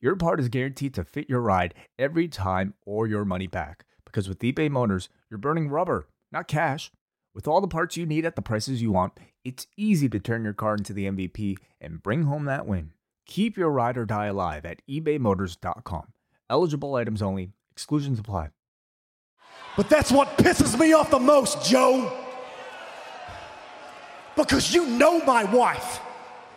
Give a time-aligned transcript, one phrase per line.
[0.00, 3.84] your part is guaranteed to fit your ride every time or your money back.
[4.04, 6.90] Because with eBay Motors, you're burning rubber, not cash.
[7.34, 9.12] With all the parts you need at the prices you want,
[9.44, 12.92] it's easy to turn your car into the MVP and bring home that win.
[13.26, 16.12] Keep your ride or die alive at ebaymotors.com.
[16.48, 18.50] Eligible items only, exclusions apply.
[19.76, 22.12] But that's what pisses me off the most, Joe.
[24.36, 26.00] Because you know my wife.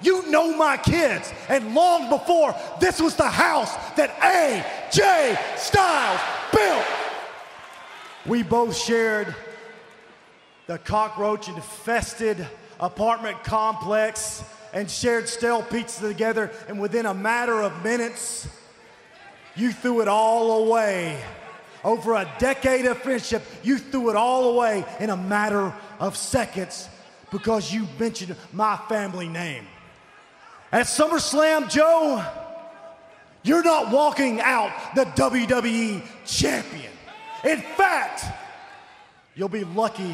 [0.02, 1.32] You know my kids.
[1.50, 6.22] And long before, this was the house that AJ Styles
[6.54, 6.86] built.
[8.26, 9.34] We both shared
[10.68, 12.46] the cockroach infested
[12.80, 16.52] apartment complex and shared stale pizza together.
[16.68, 18.48] And within a matter of minutes,
[19.56, 21.20] you threw it all away.
[21.84, 26.90] Over a decade of friendship, you threw it all away in a matter of seconds
[27.32, 29.66] because you mentioned my family name.
[30.72, 32.24] At SummerSlam, Joe,
[33.44, 36.92] you're not walking out the WWE champion.
[37.46, 38.26] In fact,
[39.36, 40.14] you'll be lucky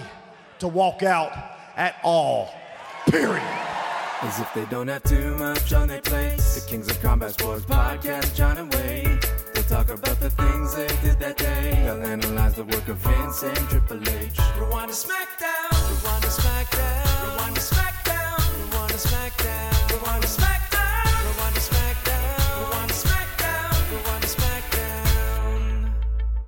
[0.59, 1.31] to walk out
[1.75, 2.53] at all.
[3.09, 3.41] Period.
[4.21, 6.61] As if they don't have too much on their plates.
[6.61, 9.25] The Kings of Combat Sports podcast, John and Wade.
[9.53, 11.81] They'll talk about the things they did that day.
[11.83, 14.39] They'll analyze the work of Vince and Triple H.
[14.59, 15.89] Rewind to SmackDown.
[15.89, 17.31] Rewind to SmackDown.
[17.31, 18.71] Rewind to SmackDown.
[18.71, 19.72] Rewind to SmackDown.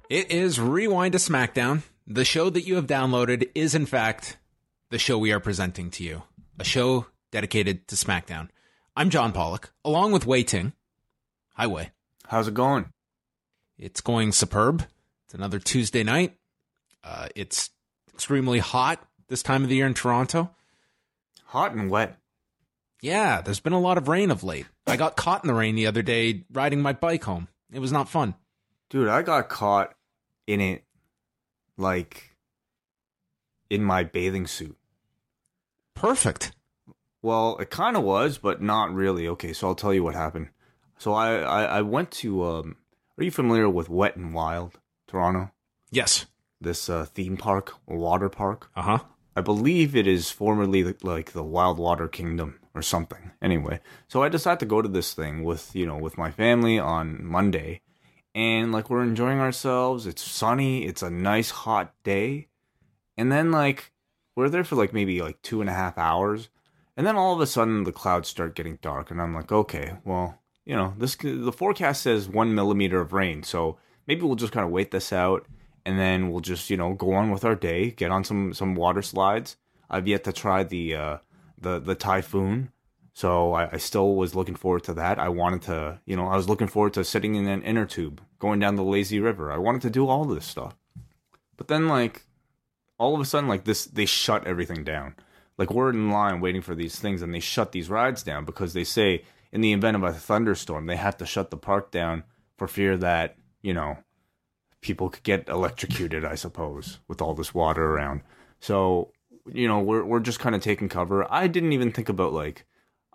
[0.08, 1.82] It is Rewind to SmackDown.
[2.06, 4.38] The show that you have downloaded is, in fact,
[4.92, 6.22] the show we are presenting to you.
[6.60, 8.50] A show dedicated to SmackDown.
[8.96, 10.74] I'm John Pollock, along with Wai Ting.
[11.56, 11.90] Hi, Wai.
[12.28, 12.92] How's it going?
[13.80, 14.86] It's going superb.
[15.26, 16.38] It's another Tuesday night.
[17.04, 17.72] Uh, it's
[18.14, 20.52] extremely hot this time of the year in Toronto.
[21.46, 22.16] Hot and wet.
[23.02, 24.68] Yeah, there's been a lot of rain of late.
[24.86, 27.48] I got caught in the rain the other day riding my bike home.
[27.74, 28.36] It was not fun.
[28.92, 29.95] Dude, I got caught
[30.48, 30.84] in it
[31.78, 32.36] like
[33.70, 34.78] in my bathing suit.
[35.94, 36.52] Perfect.
[37.22, 39.28] Well, it kind of was, but not really.
[39.28, 40.50] Okay, so I'll tell you what happened.
[40.98, 42.44] So I, I, I went to.
[42.44, 42.76] Um,
[43.18, 45.52] are you familiar with Wet and Wild, Toronto?
[45.90, 46.26] Yes.
[46.62, 48.70] This uh, theme park water park.
[48.76, 49.00] Uh huh.
[49.36, 53.32] I believe it is formerly the- like the Wild Water Kingdom or something.
[53.42, 56.80] Anyway, so I decided to go to this thing with you know with my family
[56.80, 57.82] on Monday,
[58.36, 60.06] and like we're enjoying ourselves.
[60.06, 60.86] It's sunny.
[60.86, 62.50] It's a nice hot day,
[63.18, 63.92] and then like
[64.36, 66.50] we're there for like maybe like two and a half hours,
[66.96, 69.94] and then all of a sudden the clouds start getting dark, and I'm like, okay,
[70.04, 74.54] well you know this the forecast says one millimeter of rain, so maybe we'll just
[74.54, 75.48] kind of wait this out
[75.86, 78.76] and then we'll just you know go on with our day get on some some
[78.76, 79.56] water slides
[79.90, 81.18] i've yet to try the uh
[81.60, 82.72] the the typhoon
[83.16, 86.36] so I, I still was looking forward to that i wanted to you know i
[86.36, 89.58] was looking forward to sitting in an inner tube going down the lazy river i
[89.58, 90.76] wanted to do all this stuff
[91.58, 92.28] but then like
[93.00, 95.16] all of a sudden like this they shut everything down
[95.58, 98.74] like we're in line waiting for these things and they shut these rides down because
[98.74, 102.24] they say in the event of a thunderstorm they have to shut the park down
[102.58, 103.98] for fear that you know
[104.86, 108.22] people could get electrocuted, I suppose, with all this water around.
[108.60, 109.12] So,
[109.52, 111.26] you know, we're we're just kind of taking cover.
[111.32, 112.66] I didn't even think about like,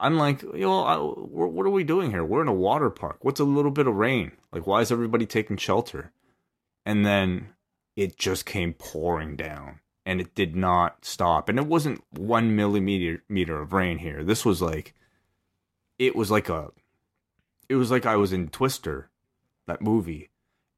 [0.00, 2.24] I'm like, you know, I, what are we doing here?
[2.24, 3.18] We're in a water park.
[3.20, 4.32] What's a little bit of rain?
[4.52, 6.12] Like, why is everybody taking shelter?
[6.84, 7.50] And then
[7.96, 11.48] it just came pouring down, and it did not stop.
[11.48, 14.24] And it wasn't one millimeter meter of rain here.
[14.24, 14.94] This was like,
[15.98, 16.70] it was like a,
[17.68, 19.10] it was like I was in Twister,
[19.66, 20.30] that movie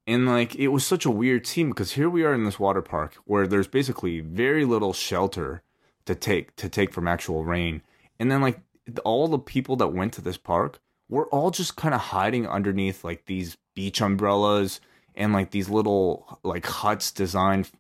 [0.07, 2.83] and like it was such a weird scene because here we are in this water
[2.83, 5.63] park where there's basically very little shelter
[6.05, 7.83] to take to take from actual rain
[8.19, 8.61] and then like
[9.05, 13.05] all the people that went to this park were all just kind of hiding underneath
[13.05, 14.81] like these beach umbrellas
[15.15, 17.71] and like these little like huts designed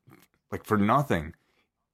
[0.50, 1.34] like for nothing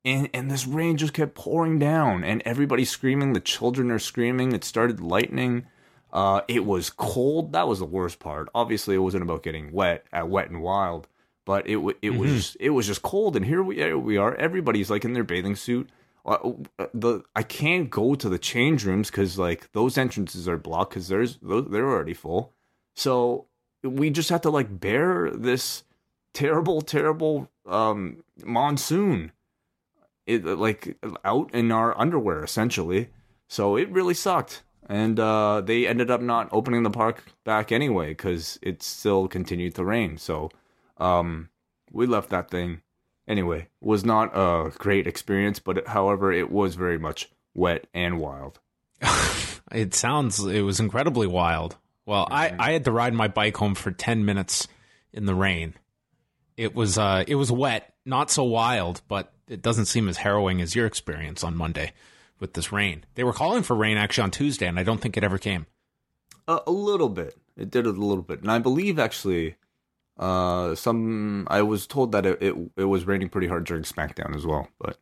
[0.05, 4.53] and and this rain just kept pouring down and everybody's screaming the children are screaming
[4.53, 5.67] it started lightning
[6.13, 7.53] uh, it was cold.
[7.53, 8.49] That was the worst part.
[8.55, 11.07] Obviously, it wasn't about getting wet at Wet and Wild,
[11.45, 13.37] but it w- it was just, it was just cold.
[13.37, 14.35] And here we here we are.
[14.37, 15.91] Everybody's like in their bathing suit.
[16.29, 16.53] Uh,
[16.93, 21.09] the I can't go to the change rooms because like those entrances are blocked because
[21.09, 22.53] there's they're already full.
[22.95, 23.47] So
[23.83, 25.85] we just have to like bear this
[26.35, 29.33] terrible, terrible um, monsoon.
[30.27, 33.09] It like out in our underwear essentially.
[33.49, 38.09] So it really sucked, and uh, they ended up not opening the park back anyway
[38.11, 40.19] because it still continued to rain.
[40.19, 40.51] So
[40.99, 41.49] um,
[41.91, 42.83] we left that thing
[43.29, 43.69] anyway.
[43.81, 48.59] Was not a great experience, but however, it was very much wet and wild.
[49.73, 51.77] it sounds it was incredibly wild.
[52.07, 54.67] Well, I, I had to ride my bike home for ten minutes
[55.13, 55.75] in the rain.
[56.57, 60.61] It was uh it was wet, not so wild, but it doesn't seem as harrowing
[60.61, 61.93] as your experience on Monday
[62.41, 63.05] with this rain.
[63.15, 65.67] They were calling for rain actually on Tuesday, and I don't think it ever came.
[66.47, 67.37] A, a little bit.
[67.57, 69.57] It did it a little bit, and I believe actually,
[70.19, 74.35] uh, some I was told that it, it it was raining pretty hard during SmackDown
[74.35, 74.99] as well, but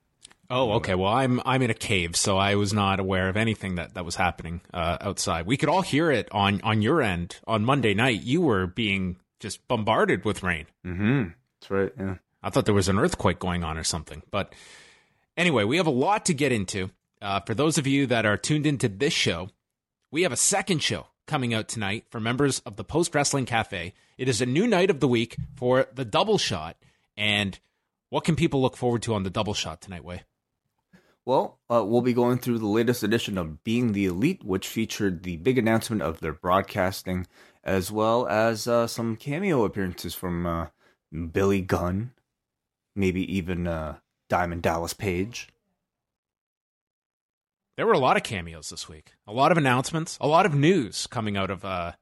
[0.48, 0.94] Oh, okay.
[0.94, 4.04] Well, I'm I'm in a cave, so I was not aware of anything that, that
[4.04, 5.46] was happening uh, outside.
[5.46, 8.22] We could all hear it on on your end on Monday night.
[8.22, 10.66] You were being just bombarded with rain.
[10.84, 11.24] mm-hmm.
[11.60, 11.92] that's right.
[11.98, 12.16] Yeah.
[12.42, 14.22] I thought there was an earthquake going on or something.
[14.30, 14.54] But
[15.36, 16.90] anyway, we have a lot to get into.
[17.20, 19.48] Uh, for those of you that are tuned into this show,
[20.12, 23.94] we have a second show coming out tonight for members of the Post Wrestling Cafe.
[24.16, 26.76] It is a new night of the week for the double shot.
[27.16, 27.58] And
[28.10, 30.22] what can people look forward to on the double shot tonight, Wai?
[31.24, 35.24] Well, uh, we'll be going through the latest edition of Being the Elite, which featured
[35.24, 37.26] the big announcement of their broadcasting,
[37.64, 40.66] as well as uh, some cameo appearances from uh,
[41.32, 42.12] Billy Gunn,
[42.94, 43.96] maybe even uh,
[44.28, 45.48] Diamond Dallas Page.
[47.76, 50.54] There were a lot of cameos this week, a lot of announcements, a lot of
[50.54, 51.92] news coming out of uh,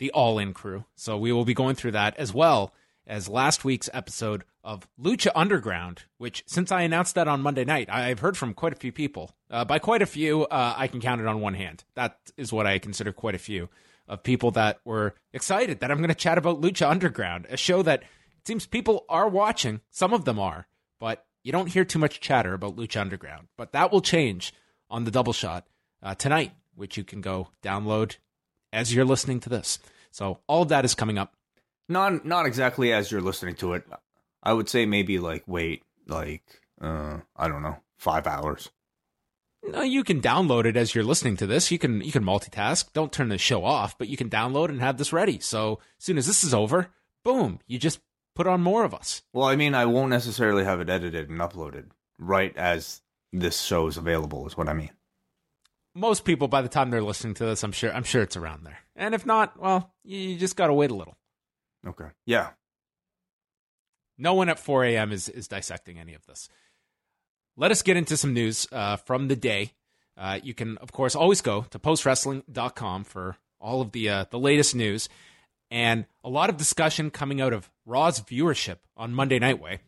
[0.00, 0.84] the All In crew.
[0.96, 2.74] So we will be going through that as well
[3.06, 7.88] as last week's episode of Lucha Underground, which since I announced that on Monday night,
[7.88, 9.30] I've heard from quite a few people.
[9.48, 11.84] Uh, by quite a few, uh, I can count it on one hand.
[11.94, 13.68] That is what I consider quite a few
[14.08, 17.82] of people that were excited that I'm going to chat about Lucha Underground, a show
[17.82, 19.82] that it seems people are watching.
[19.90, 20.66] Some of them are,
[20.98, 23.46] but you don't hear too much chatter about Lucha Underground.
[23.56, 24.52] But that will change
[24.90, 25.66] on the double shot
[26.02, 28.16] uh, tonight, which you can go download
[28.72, 29.78] as you're listening to this.
[30.10, 31.34] So all of that is coming up.
[31.88, 33.84] Not not exactly as you're listening to it.
[34.42, 36.42] I would say maybe like wait like
[36.80, 38.70] uh I don't know five hours.
[39.62, 41.70] No, you can download it as you're listening to this.
[41.70, 42.92] You can you can multitask.
[42.92, 45.38] Don't turn the show off, but you can download and have this ready.
[45.40, 46.88] So as soon as this is over,
[47.24, 48.00] boom, you just
[48.34, 49.22] put on more of us.
[49.32, 53.86] Well, I mean, I won't necessarily have it edited and uploaded right as this show
[53.86, 54.46] is available.
[54.46, 54.90] Is what I mean.
[55.94, 58.64] Most people, by the time they're listening to this, I'm sure I'm sure it's around
[58.64, 58.78] there.
[58.96, 61.16] And if not, well, you just got to wait a little.
[61.86, 62.08] Okay.
[62.26, 62.50] Yeah.
[64.18, 65.12] No one at 4 a.m.
[65.12, 66.48] is is dissecting any of this.
[67.56, 69.72] Let us get into some news uh, from the day.
[70.16, 74.38] Uh, you can, of course, always go to postwrestling.com for all of the uh, the
[74.38, 75.08] latest news
[75.70, 79.80] and a lot of discussion coming out of Raw's viewership on Monday Night Wai,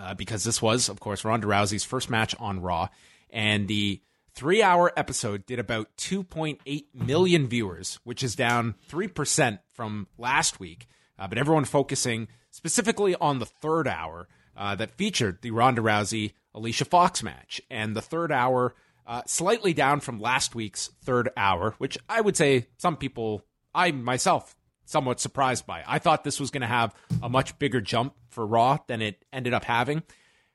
[0.00, 2.88] uh, because this was, of course, Ronda Rousey's first match on Raw,
[3.30, 4.00] and the
[4.34, 10.86] three hour episode did about 2.8 million viewers, which is down 3% from last week.
[11.18, 16.32] Uh, but everyone focusing specifically on the third hour uh, that featured the Ronda Rousey
[16.54, 17.60] Alicia Fox match.
[17.70, 18.74] And the third hour,
[19.06, 23.44] uh, slightly down from last week's third hour, which I would say some people,
[23.74, 24.56] I myself,
[24.90, 25.84] somewhat surprised by.
[25.86, 29.24] I thought this was going to have a much bigger jump for Raw than it
[29.32, 30.02] ended up having.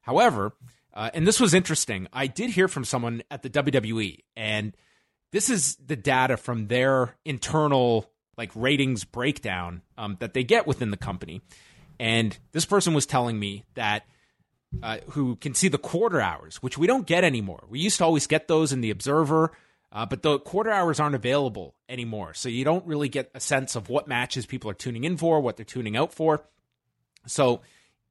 [0.01, 0.54] However,
[0.94, 2.08] uh, and this was interesting.
[2.13, 4.75] I did hear from someone at the WWE, and
[5.32, 10.92] this is the data from their internal like ratings breakdown um, that they get within
[10.92, 11.42] the company.
[12.00, 14.06] And this person was telling me that
[14.84, 17.63] uh, who can see the quarter hours, which we don't get anymore.
[17.70, 19.54] We used to always get those in the Observer,
[19.96, 22.34] uh, but the quarter hours aren't available anymore.
[22.34, 25.40] So you don't really get a sense of what matches people are tuning in for,
[25.40, 26.44] what they're tuning out for.
[27.25, 27.62] So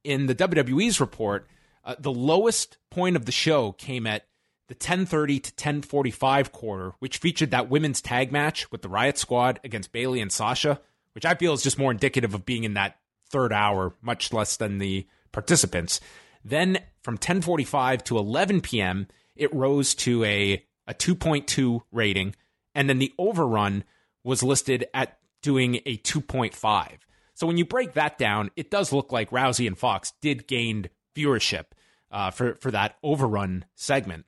[0.03, 1.47] in the WWE's report,
[1.83, 4.25] uh, the lowest point of the show came at
[4.67, 9.59] the 10:30 to 10:45 quarter, which featured that women's tag match with the Riot Squad
[9.63, 10.81] against Bayley and Sasha,
[11.13, 12.97] which I feel is just more indicative of being in that
[13.29, 16.01] third hour, much less than the participants.
[16.43, 22.35] Then from 10:45 to 11 p.m., it rose to a a 2.2 rating,
[22.73, 23.83] and then the overrun
[24.23, 26.97] was listed at doing a 2.5.
[27.33, 30.89] So when you break that down, it does look like Rousey and Fox did gain
[31.15, 31.65] viewership
[32.11, 34.25] uh, for for that overrun segment.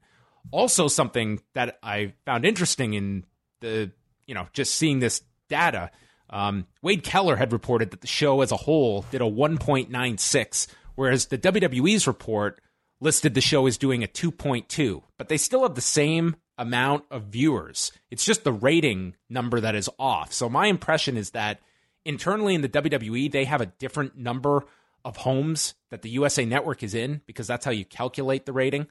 [0.52, 3.26] Also, something that I found interesting in
[3.62, 3.92] the
[4.26, 5.92] you know just seeing this data.
[6.30, 11.28] Um, Wade Keller had reported that the show as a whole did a 1.96, whereas
[11.28, 12.60] the WWE's report
[13.00, 15.04] listed the show as doing a 2.2.
[15.18, 17.92] But they still have the same amount of viewers.
[18.10, 20.34] It's just the rating number that is off.
[20.34, 21.60] So my impression is that
[22.04, 24.66] internally in the WWE, they have a different number
[25.06, 28.88] of homes that the USA Network is in because that's how you calculate the rating.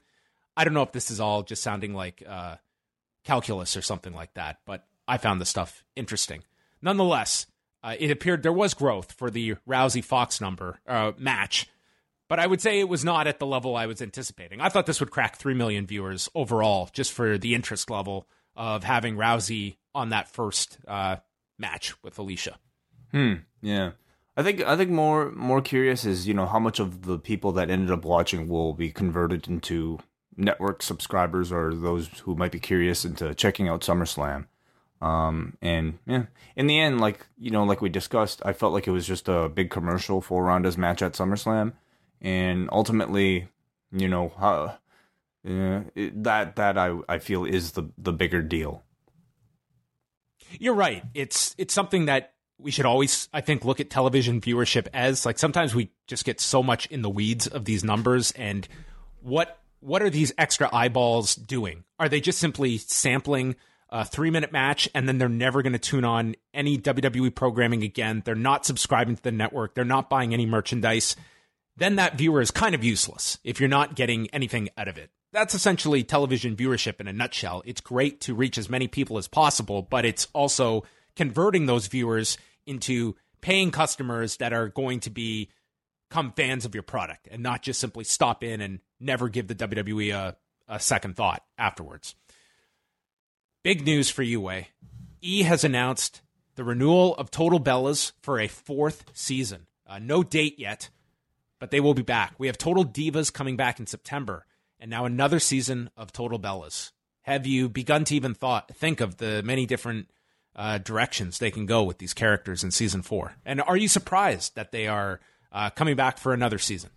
[0.55, 2.55] I don't know if this is all just sounding like uh,
[3.23, 6.43] calculus or something like that, but I found the stuff interesting.
[6.81, 7.47] Nonetheless,
[7.83, 11.67] uh, it appeared there was growth for the Rousey Fox number uh, match,
[12.27, 14.61] but I would say it was not at the level I was anticipating.
[14.61, 18.83] I thought this would crack 3 million viewers overall just for the interest level of
[18.83, 21.17] having Rousey on that first uh,
[21.57, 22.57] match with Alicia.
[23.11, 23.33] Hmm.
[23.61, 23.91] Yeah.
[24.35, 27.53] I think I think more more curious is you know how much of the people
[27.53, 29.97] that ended up watching will be converted into
[30.35, 34.45] network subscribers or those who might be curious into checking out SummerSlam.
[35.01, 38.87] Um, and yeah, in the end, like you know, like we discussed, I felt like
[38.87, 41.73] it was just a big commercial for Ronda's match at SummerSlam,
[42.21, 43.47] and ultimately,
[43.91, 44.77] you know, how,
[45.47, 48.83] uh, that that I I feel is the the bigger deal.
[50.59, 51.03] You're right.
[51.13, 55.37] It's it's something that we should always, I think, look at television viewership as like
[55.37, 58.67] sometimes we just get so much in the weeds of these numbers and
[59.21, 61.83] what what are these extra eyeballs doing?
[61.99, 63.55] Are they just simply sampling
[63.89, 67.83] a three minute match and then they're never going to tune on any WWE programming
[67.83, 68.23] again?
[68.25, 69.75] They're not subscribing to the network.
[69.75, 71.15] They're not buying any merchandise.
[71.77, 75.11] Then that viewer is kind of useless if you're not getting anything out of it.
[75.31, 77.61] That's essentially television viewership in a nutshell.
[77.65, 80.83] It's great to reach as many people as possible, but it's also
[81.15, 85.49] converting those viewers into paying customers that are going to be
[86.09, 89.55] become fans of your product and not just simply stop in and never give the
[89.55, 92.15] WWE a, a second thought afterwards.
[93.63, 94.69] Big news for you, Wai.
[95.21, 96.21] E has announced
[96.55, 99.67] the renewal of Total Bellas for a fourth season.
[99.85, 100.89] Uh, no date yet,
[101.59, 102.33] but they will be back.
[102.37, 104.45] We have Total Divas coming back in September,
[104.79, 106.91] and now another season of Total Bellas.
[107.23, 110.09] Have you begun to even thought think of the many different
[110.55, 113.35] uh, directions they can go with these characters in season four?
[113.45, 115.19] And are you surprised that they are
[115.51, 116.91] uh, coming back for another season?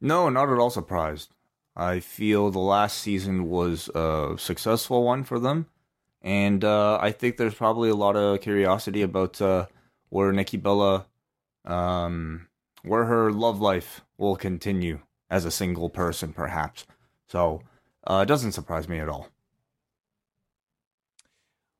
[0.00, 1.30] No, not at all surprised.
[1.74, 5.66] I feel the last season was a successful one for them,
[6.20, 9.66] and uh, I think there's probably a lot of curiosity about uh,
[10.10, 11.06] where Nikki Bella,
[11.64, 12.46] um,
[12.84, 16.86] where her love life will continue as a single person, perhaps.
[17.28, 17.62] So
[18.06, 19.28] uh, it doesn't surprise me at all.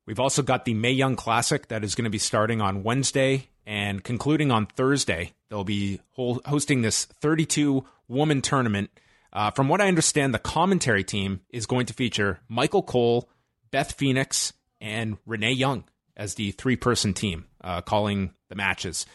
[0.06, 3.48] We've also got the May Young Classic that is going to be starting on Wednesday
[3.66, 5.32] and concluding on Thursday.
[5.48, 8.90] They'll be hosting this 32 woman tournament.
[9.32, 13.28] Uh, from what I understand, the commentary team is going to feature Michael Cole,
[13.70, 15.84] Beth Phoenix, and Renee Young
[16.16, 19.06] as the three person team uh, calling the matches.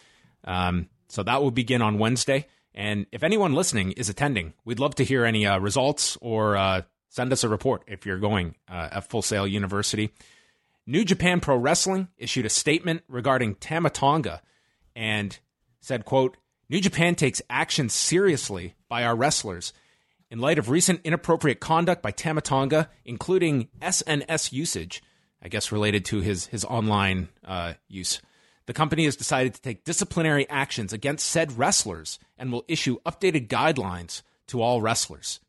[0.45, 2.47] Um, so that will begin on Wednesday.
[2.73, 6.83] And if anyone listening is attending, we'd love to hear any uh, results or uh,
[7.09, 10.11] send us a report if you're going uh, at Full Sail University.
[10.85, 14.41] New Japan Pro Wrestling issued a statement regarding Tama Tonga
[14.95, 15.37] and
[15.81, 16.37] said, quote,
[16.69, 19.73] New Japan takes action seriously by our wrestlers.
[20.29, 25.01] In light of recent inappropriate conduct by Tama Tonga, including SNS usage,
[25.41, 28.21] I guess related to his, his online uh, use,
[28.67, 33.47] the company has decided to take disciplinary actions against said wrestlers and will issue updated
[33.47, 35.39] guidelines to all wrestlers.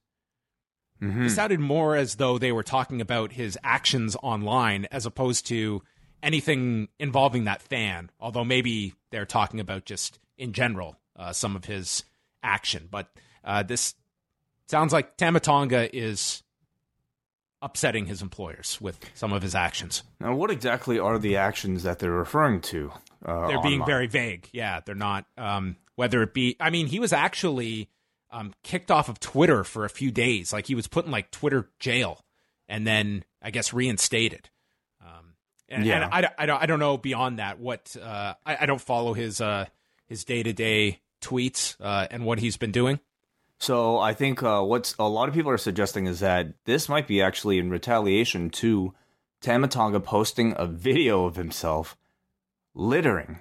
[1.03, 1.27] Mm-hmm.
[1.27, 5.83] It sounded more as though they were talking about his actions online as opposed to
[6.23, 8.11] anything involving that fan.
[8.19, 12.05] Although maybe they're talking about just in general uh, some of his
[12.43, 12.89] action.
[12.91, 13.11] But
[13.45, 13.95] uh, this
[14.67, 16.43] sounds like Tama Tonga is
[17.61, 20.05] upsetting his employers with some of his actions.
[20.21, 22.93] Now, what exactly are the actions that they're referring to?
[23.25, 23.87] Uh, they're being online?
[23.87, 24.49] very vague.
[24.53, 25.27] Yeah, they're not.
[25.37, 27.91] Um, whether it be, I mean, he was actually
[28.31, 30.53] um, kicked off of Twitter for a few days.
[30.53, 32.21] Like he was put in like Twitter jail,
[32.69, 34.49] and then I guess reinstated.
[35.01, 35.35] Um,
[35.69, 36.05] and, Yeah.
[36.13, 39.13] and I, I, don't I don't know beyond that what uh, I, I don't follow
[39.15, 39.67] his uh,
[40.07, 43.01] his day to day tweets uh, and what he's been doing.
[43.59, 47.09] So I think uh, what's a lot of people are suggesting is that this might
[47.09, 48.95] be actually in retaliation to
[49.41, 51.97] Tama Tonga posting a video of himself
[52.79, 53.41] littering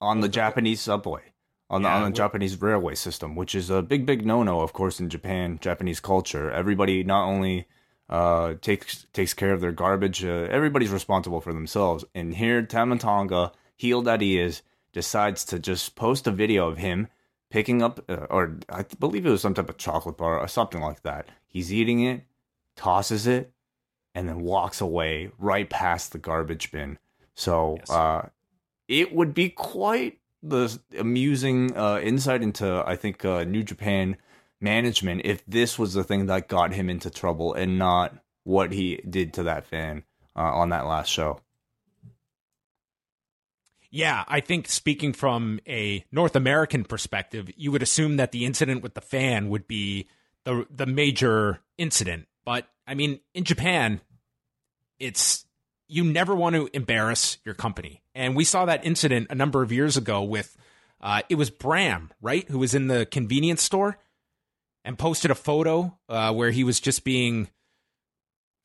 [0.00, 1.22] on the Japanese subway,
[1.68, 4.72] on the on the Japanese railway system, which is a big big no no, of
[4.72, 6.50] course, in Japan, Japanese culture.
[6.50, 7.68] Everybody not only
[8.08, 12.04] uh, takes takes care of their garbage, uh, everybody's responsible for themselves.
[12.14, 16.78] And here, Tama Tonga, heel that he is, decides to just post a video of
[16.78, 17.08] him
[17.50, 20.80] picking up, uh, or I believe it was some type of chocolate bar or something
[20.80, 21.28] like that.
[21.46, 22.22] He's eating it,
[22.76, 23.52] tosses it,
[24.14, 26.98] and then walks away right past the garbage bin.
[27.34, 27.90] So Yes.
[27.90, 28.28] uh,
[28.90, 34.16] it would be quite the amusing uh, insight into, I think, uh, New Japan
[34.60, 38.96] management if this was the thing that got him into trouble and not what he
[39.08, 40.02] did to that fan
[40.36, 41.40] uh, on that last show.
[43.92, 48.82] Yeah, I think speaking from a North American perspective, you would assume that the incident
[48.82, 50.08] with the fan would be
[50.44, 52.26] the the major incident.
[52.44, 54.00] But I mean, in Japan,
[55.00, 55.44] it's
[55.90, 58.02] you never want to embarrass your company.
[58.14, 60.56] And we saw that incident a number of years ago with
[61.00, 63.98] uh, it was Bram, right, who was in the convenience store
[64.84, 67.48] and posted a photo uh, where he was just being,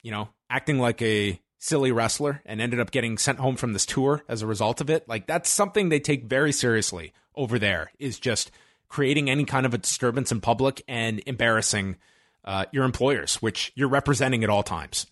[0.01, 3.85] you know, acting like a silly wrestler and ended up getting sent home from this
[3.85, 5.07] tour as a result of it.
[5.07, 8.51] Like that's something they take very seriously over there is just
[8.87, 11.97] creating any kind of a disturbance in public and embarrassing
[12.43, 15.07] uh, your employers, which you're representing at all times.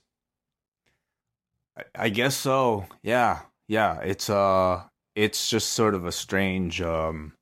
[1.95, 2.85] I, guess so.
[3.01, 3.99] Yeah, yeah.
[4.01, 4.83] It's uh,
[5.15, 6.81] it's just sort of a strange.
[6.81, 7.33] Um,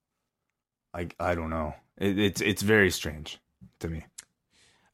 [0.94, 1.76] I I don't know.
[1.98, 3.40] It, it's it's very strange
[3.80, 4.06] to me.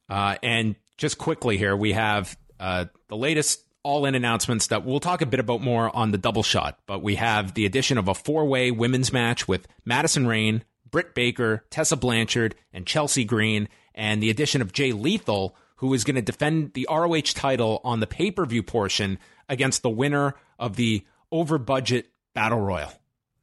[0.08, 5.00] Uh, and just quickly here, we have uh, the latest all in announcements that we'll
[5.00, 8.08] talk a bit about more on the double shot, but we have the addition of
[8.08, 13.68] a four way women's match with Madison Rayne, Britt Baker, Tessa Blanchard, and Chelsea Green,
[13.94, 18.00] and the addition of Jay Lethal, who is going to defend the ROH title on
[18.00, 19.18] the pay per view portion
[19.48, 22.92] against the winner of the over budget battle royal.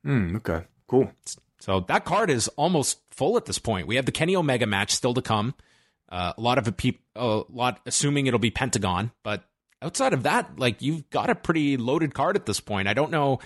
[0.06, 1.12] Mm, okay, cool.
[1.60, 3.88] So that card is almost full at this point.
[3.88, 5.56] We have the Kenny Omega match still to come.
[6.10, 9.44] Uh, a lot of a, peop- a lot assuming it'll be Pentagon, but
[9.82, 12.88] outside of that, like you've got a pretty loaded card at this point.
[12.88, 13.40] I don't know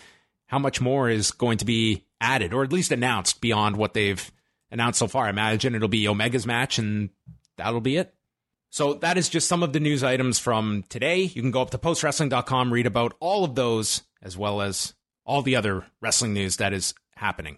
[0.48, 4.32] how much more is going to be added or at least announced beyond what they've
[4.72, 5.26] announced so far.
[5.26, 7.10] I imagine it'll be Omega's match and
[7.56, 8.14] that'll be it.
[8.70, 11.22] So that is just some of the news items from today.
[11.22, 14.94] You can go up to postwrestling.com, read about all of those, as well as
[15.26, 17.58] all the other wrestling news that is happening.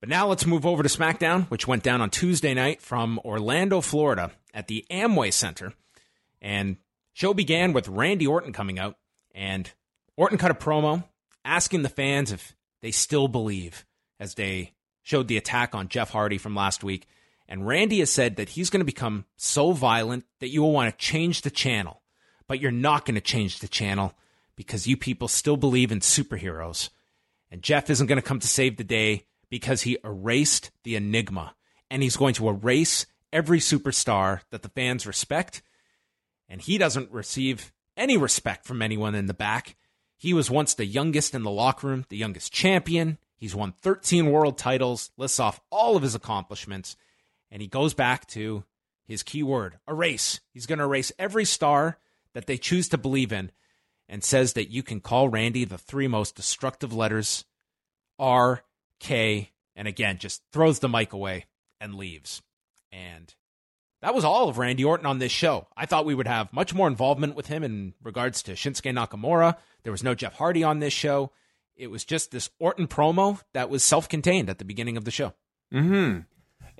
[0.00, 3.80] But now let's move over to SmackDown, which went down on Tuesday night from Orlando,
[3.80, 5.72] Florida at the Amway Center.
[6.40, 6.76] And
[7.14, 8.96] show began with Randy Orton coming out,
[9.34, 9.70] and
[10.16, 11.04] Orton cut a promo
[11.44, 13.84] asking the fans if they still believe
[14.20, 17.06] as they showed the attack on Jeff Hardy from last week.
[17.48, 20.90] And Randy has said that he's going to become so violent that you will want
[20.92, 22.02] to change the channel.
[22.46, 24.14] But you're not going to change the channel
[24.54, 26.90] because you people still believe in superheroes.
[27.50, 31.54] And Jeff isn't going to come to save the day because he erased the enigma.
[31.90, 35.62] And he's going to erase every superstar that the fans respect.
[36.48, 39.76] And he doesn't receive any respect from anyone in the back.
[40.18, 43.16] He was once the youngest in the locker room, the youngest champion.
[43.36, 46.96] He's won 13 world titles, lists off all of his accomplishments
[47.50, 48.64] and he goes back to
[49.06, 50.40] his key word erase.
[50.52, 51.98] He's going to erase every star
[52.34, 53.50] that they choose to believe in
[54.08, 57.44] and says that you can call Randy the three most destructive letters
[58.18, 58.62] R,
[59.00, 61.46] K, and again, just throws the mic away
[61.80, 62.42] and leaves.
[62.90, 63.32] And
[64.02, 65.68] that was all of Randy Orton on this show.
[65.76, 69.56] I thought we would have much more involvement with him in regards to Shinsuke Nakamura.
[69.82, 71.32] There was no Jeff Hardy on this show.
[71.76, 75.10] It was just this Orton promo that was self contained at the beginning of the
[75.10, 75.34] show.
[75.72, 76.20] Hmm.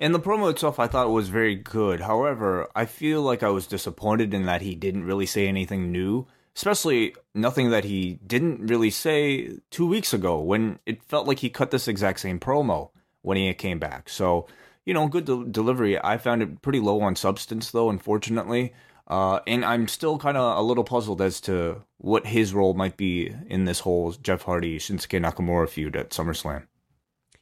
[0.01, 1.99] And the promo itself, I thought was very good.
[1.99, 6.25] However, I feel like I was disappointed in that he didn't really say anything new,
[6.55, 11.49] especially nothing that he didn't really say two weeks ago when it felt like he
[11.49, 12.91] cut this exact same promo
[13.23, 14.07] when he came back.
[14.07, 14.47] So,
[14.85, 16.01] you know, good de- delivery.
[16.01, 18.73] I found it pretty low on substance, though, unfortunately.
[19.05, 22.95] Uh, and I'm still kind of a little puzzled as to what his role might
[22.95, 26.68] be in this whole Jeff Hardy Shinsuke Nakamura feud at SummerSlam.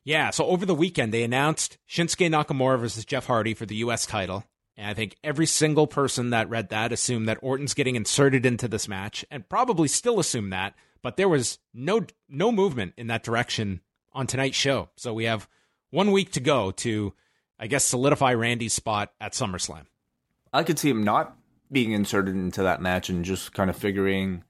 [0.07, 4.05] Yeah, so over the weekend, they announced Shinsuke Nakamura versus Jeff Hardy for the U.S.
[4.05, 4.45] title.
[4.77, 8.69] And I think every single person that read that assumed that Orton's getting inserted into
[8.69, 10.75] this match, and probably still assumed that.
[11.01, 13.81] But there was no no movement in that direction
[14.13, 14.87] on tonight's show.
[14.95, 15.49] So we have
[15.89, 17.13] one week to go to,
[17.59, 19.87] I guess, solidify Randy's spot at SummerSlam.
[20.53, 21.35] I could see him not
[21.69, 24.45] being inserted into that match and just kind of figuring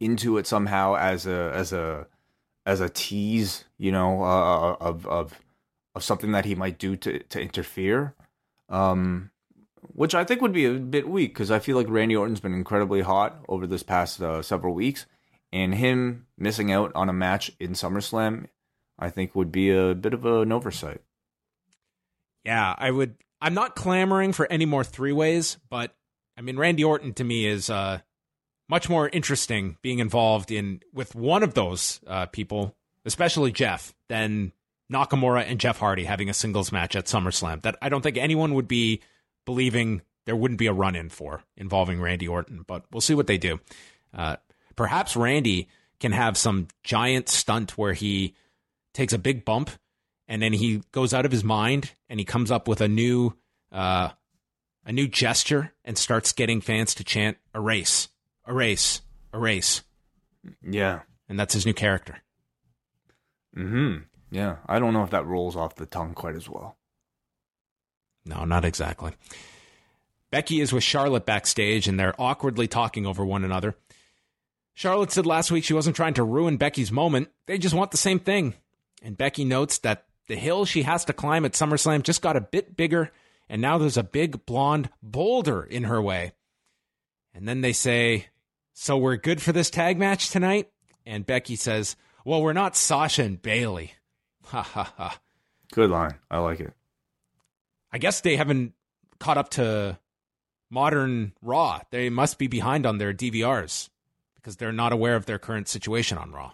[0.00, 2.06] into it somehow as a as a
[2.66, 5.40] as a tease, you know, uh, of of
[5.94, 8.14] of something that he might do to to interfere.
[8.68, 9.30] Um,
[9.92, 12.54] which I think would be a bit weak because I feel like Randy Orton's been
[12.54, 15.06] incredibly hot over this past uh, several weeks,
[15.52, 18.46] and him missing out on a match in SummerSlam,
[18.98, 21.02] I think would be a bit of an oversight.
[22.44, 23.16] Yeah, I would.
[23.40, 25.94] I'm not clamoring for any more three ways, but
[26.36, 28.00] I mean, Randy Orton to me is uh,
[28.68, 32.74] much more interesting being involved in with one of those uh, people,
[33.04, 34.52] especially Jeff, than
[34.92, 37.62] Nakamura and Jeff Hardy having a singles match at SummerSlam.
[37.62, 39.00] That I don't think anyone would be
[39.44, 43.26] believing there wouldn't be a run in for involving Randy Orton, but we'll see what
[43.26, 43.60] they do.
[44.12, 44.36] Uh,
[44.76, 45.68] perhaps Randy
[46.00, 48.34] can have some giant stunt where he
[48.94, 49.70] takes a big bump
[50.26, 53.34] and then he goes out of his mind and he comes up with a new
[53.72, 54.10] uh,
[54.86, 58.08] a new gesture and starts getting fans to chant erase
[58.48, 59.02] erase,
[59.32, 59.82] erase.
[60.62, 61.00] Yeah.
[61.28, 62.18] And that's his new character.
[63.54, 63.98] Hmm.
[64.30, 64.56] Yeah.
[64.66, 66.76] I don't know if that rolls off the tongue quite as well.
[68.26, 69.12] No, not exactly.
[70.30, 73.76] Becky is with Charlotte backstage and they're awkwardly talking over one another.
[74.74, 77.28] Charlotte said last week she wasn't trying to ruin Becky's moment.
[77.46, 78.54] They just want the same thing.
[79.02, 82.40] And Becky notes that the hill she has to climb at SummerSlam just got a
[82.40, 83.12] bit bigger,
[83.48, 86.32] and now there's a big blonde boulder in her way.
[87.34, 88.26] And then they say,
[88.76, 90.68] So we're good for this tag match tonight?
[91.06, 93.92] And Becky says, Well, we're not Sasha and Bayley.
[94.46, 95.20] Ha ha ha.
[95.72, 96.16] Good line.
[96.28, 96.72] I like it.
[97.92, 98.74] I guess they haven't
[99.20, 99.98] caught up to
[100.70, 101.82] modern Raw.
[101.90, 103.90] They must be behind on their DVRs
[104.34, 106.52] because they're not aware of their current situation on Raw.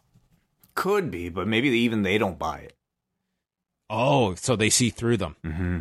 [0.75, 2.77] Could be, but maybe even they don't buy it.
[3.89, 5.37] Oh, so they see through them.
[5.43, 5.79] Mm-hmm.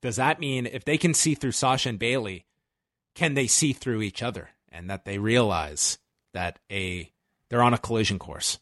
[0.00, 2.46] Does that mean if they can see through Sasha and Bayley,
[3.14, 5.98] can they see through each other and that they realize
[6.34, 7.10] that a
[7.48, 8.58] they're on a collision course,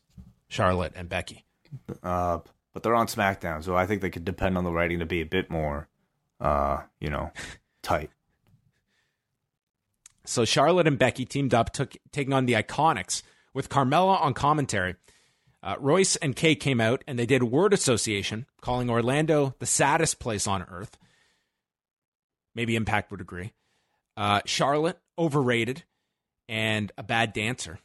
[0.48, 1.44] Charlotte and Becky?
[2.03, 2.38] Uh,
[2.72, 5.20] but they're on SmackDown, so I think they could depend on the writing to be
[5.20, 5.88] a bit more,
[6.40, 7.33] uh, you know,
[7.83, 8.11] tight.
[10.25, 13.22] So Charlotte and Becky teamed up, took taking on the Iconics
[13.55, 14.94] with Carmella on commentary.
[15.62, 20.18] Uh, Royce and Kay came out and they did word association, calling Orlando the saddest
[20.18, 20.96] place on earth.
[22.55, 23.53] Maybe Impact would agree.
[24.16, 25.85] Uh, Charlotte overrated
[26.48, 27.78] and a bad dancer,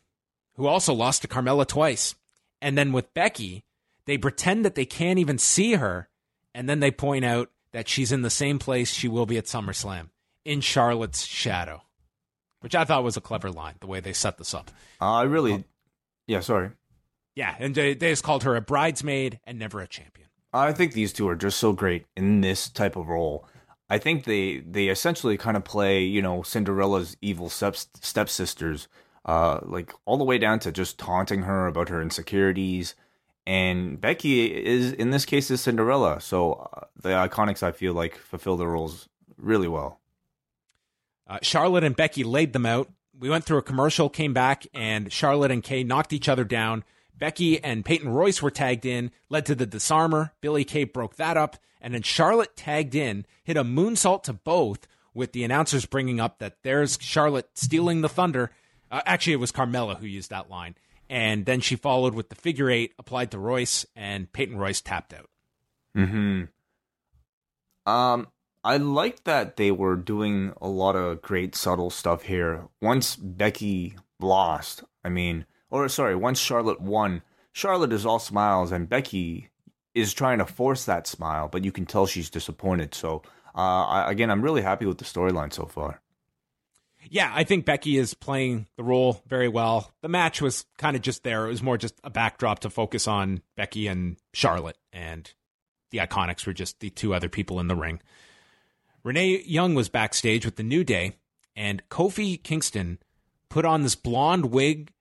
[0.55, 2.15] who also lost to Carmella twice.
[2.61, 3.63] And then with Becky,
[4.05, 6.09] they pretend that they can't even see her,
[6.53, 9.45] and then they point out that she's in the same place she will be at
[9.45, 10.09] SummerSlam
[10.45, 11.83] in Charlotte's shadow
[12.61, 14.71] which I thought was a clever line, the way they set this up.
[14.99, 15.63] Uh, I really,
[16.27, 16.71] yeah, sorry.
[17.35, 20.27] Yeah, and they, they just called her a bridesmaid and never a champion.
[20.53, 23.47] I think these two are just so great in this type of role.
[23.89, 28.87] I think they they essentially kind of play, you know, Cinderella's evil step stepsisters,
[29.25, 32.95] uh, like all the way down to just taunting her about her insecurities.
[33.45, 36.19] And Becky is, in this case, is Cinderella.
[36.19, 40.01] So uh, the Iconics, I feel like, fulfill the roles really well.
[41.25, 42.89] Uh, Charlotte and Becky laid them out.
[43.17, 46.83] We went through a commercial, came back, and Charlotte and Kay knocked each other down.
[47.17, 50.33] Becky and Peyton Royce were tagged in, led to the disarmer.
[50.41, 54.87] Billy Kay broke that up, and then Charlotte tagged in, hit a moonsault to both,
[55.13, 58.51] with the announcers bringing up that there's Charlotte stealing the thunder.
[58.91, 60.75] Uh, actually, it was Carmella who used that line.
[61.09, 65.13] And then she followed with the figure eight applied to Royce, and Peyton Royce tapped
[65.13, 65.29] out.
[65.95, 66.43] Hmm.
[67.85, 68.27] Um.
[68.63, 72.67] I like that they were doing a lot of great subtle stuff here.
[72.81, 78.89] Once Becky lost, I mean, or sorry, once Charlotte won, Charlotte is all smiles and
[78.89, 79.49] Becky
[79.93, 82.93] is trying to force that smile, but you can tell she's disappointed.
[82.93, 83.23] So,
[83.55, 86.01] uh, I, again, I'm really happy with the storyline so far.
[87.09, 89.91] Yeah, I think Becky is playing the role very well.
[90.01, 91.45] The match was kind of just there.
[91.45, 95.31] It was more just a backdrop to focus on Becky and Charlotte, and
[95.91, 98.01] the Iconics were just the two other people in the ring.
[99.03, 101.13] Renee Young was backstage with the New Day,
[101.55, 102.99] and Kofi Kingston
[103.49, 104.91] put on this blonde wig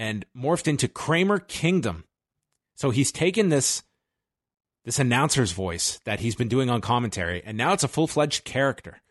[0.00, 2.04] and morphed into Kramer Kingdom.
[2.74, 3.82] So he's taken this
[4.82, 8.44] this announcer's voice that he's been doing on commentary, and now it's a full fledged
[8.44, 9.02] character.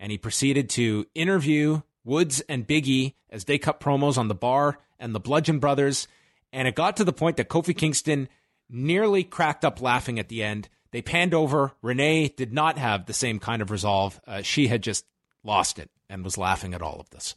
[0.00, 4.78] And he proceeded to interview Woods and Biggie as they cut promos on the bar
[4.98, 6.08] and the Bludgeon Brothers.
[6.52, 8.28] And it got to the point that Kofi Kingston
[8.68, 11.70] nearly cracked up laughing at the end they panned over.
[11.82, 14.20] Renee did not have the same kind of resolve.
[14.26, 15.04] Uh, she had just
[15.44, 17.36] lost it and was laughing at all of this.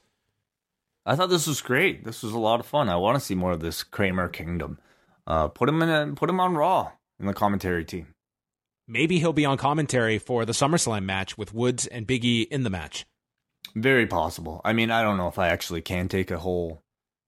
[1.05, 2.03] I thought this was great.
[2.03, 2.89] This was a lot of fun.
[2.89, 4.79] I want to see more of this Kramer Kingdom.
[5.25, 5.89] Uh, put him in.
[5.89, 8.13] A, put him on Raw in the commentary team.
[8.87, 12.69] Maybe he'll be on commentary for the SummerSlam match with Woods and Biggie in the
[12.71, 13.05] match.
[13.75, 14.61] Very possible.
[14.65, 16.81] I mean, I don't know if I actually can take a whole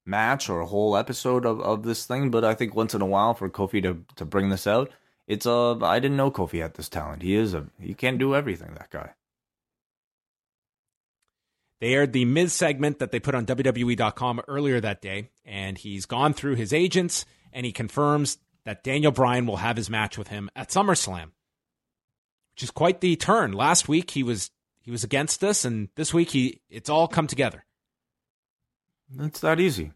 [0.05, 3.05] match or a whole episode of, of this thing, but I think once in a
[3.05, 4.89] while for Kofi to, to bring this out,
[5.27, 5.77] it's a.
[5.81, 7.21] I didn't know Kofi had this talent.
[7.21, 7.67] He is a.
[7.79, 8.73] He can't do everything.
[8.73, 9.11] That guy.
[11.81, 16.05] They aired the Miz segment that they put on WWE.com earlier that day, and he's
[16.05, 20.27] gone through his agents and he confirms that Daniel Bryan will have his match with
[20.27, 21.31] him at SummerSlam,
[22.53, 23.51] which is quite the turn.
[23.51, 27.27] Last week he was he was against this, and this week he it's all come
[27.27, 27.65] together.
[29.09, 29.91] That's that easy.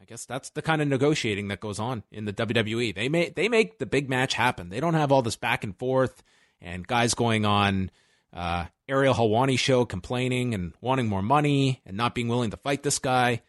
[0.00, 2.94] I guess that's the kind of negotiating that goes on in the WWE.
[2.94, 4.70] They make they make the big match happen.
[4.70, 6.22] They don't have all this back and forth
[6.60, 7.90] and guys going on
[8.32, 12.82] uh, Ariel Helwani show complaining and wanting more money and not being willing to fight
[12.82, 13.42] this guy.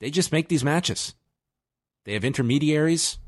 [0.00, 1.14] They just make these matches.
[2.04, 3.18] They have intermediaries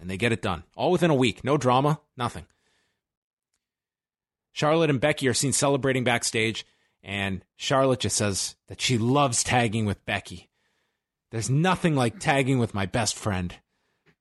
[0.00, 1.44] and they get it done all within a week.
[1.44, 2.46] No drama, nothing.
[4.52, 6.66] Charlotte and Becky are seen celebrating backstage,
[7.02, 10.50] and Charlotte just says that she loves tagging with Becky.
[11.30, 13.54] There's nothing like tagging with my best friend.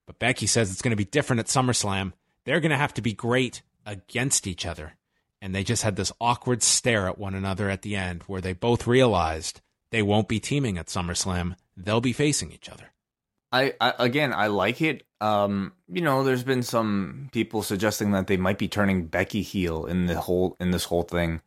[0.05, 2.13] But Becky says it's going to be different at SummerSlam.
[2.45, 4.93] They're going to have to be great against each other.
[5.41, 8.53] And they just had this awkward stare at one another at the end where they
[8.53, 11.55] both realized they won't be teaming at SummerSlam.
[11.77, 12.91] They'll be facing each other.
[13.51, 15.05] I, I again, I like it.
[15.21, 19.85] Um, you know, there's been some people suggesting that they might be turning Becky heel
[19.85, 21.41] in the whole in this whole thing.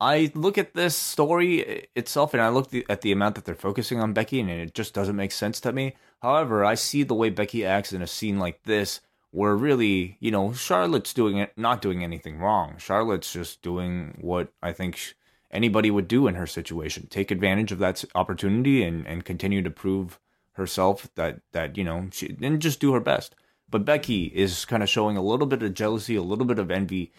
[0.00, 4.00] I look at this story itself, and I look at the amount that they're focusing
[4.00, 5.94] on Becky, and it just doesn't make sense to me.
[6.20, 9.00] However, I see the way Becky acts in a scene like this,
[9.36, 12.76] where really, you know, Charlotte's doing it, not doing anything wrong.
[12.78, 15.14] Charlotte's just doing what I think
[15.50, 19.70] anybody would do in her situation: take advantage of that opportunity and and continue to
[19.70, 20.18] prove
[20.52, 23.34] herself that that you know she didn't just do her best.
[23.68, 26.70] But Becky is kind of showing a little bit of jealousy, a little bit of
[26.70, 27.12] envy,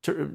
[0.00, 0.30] ter-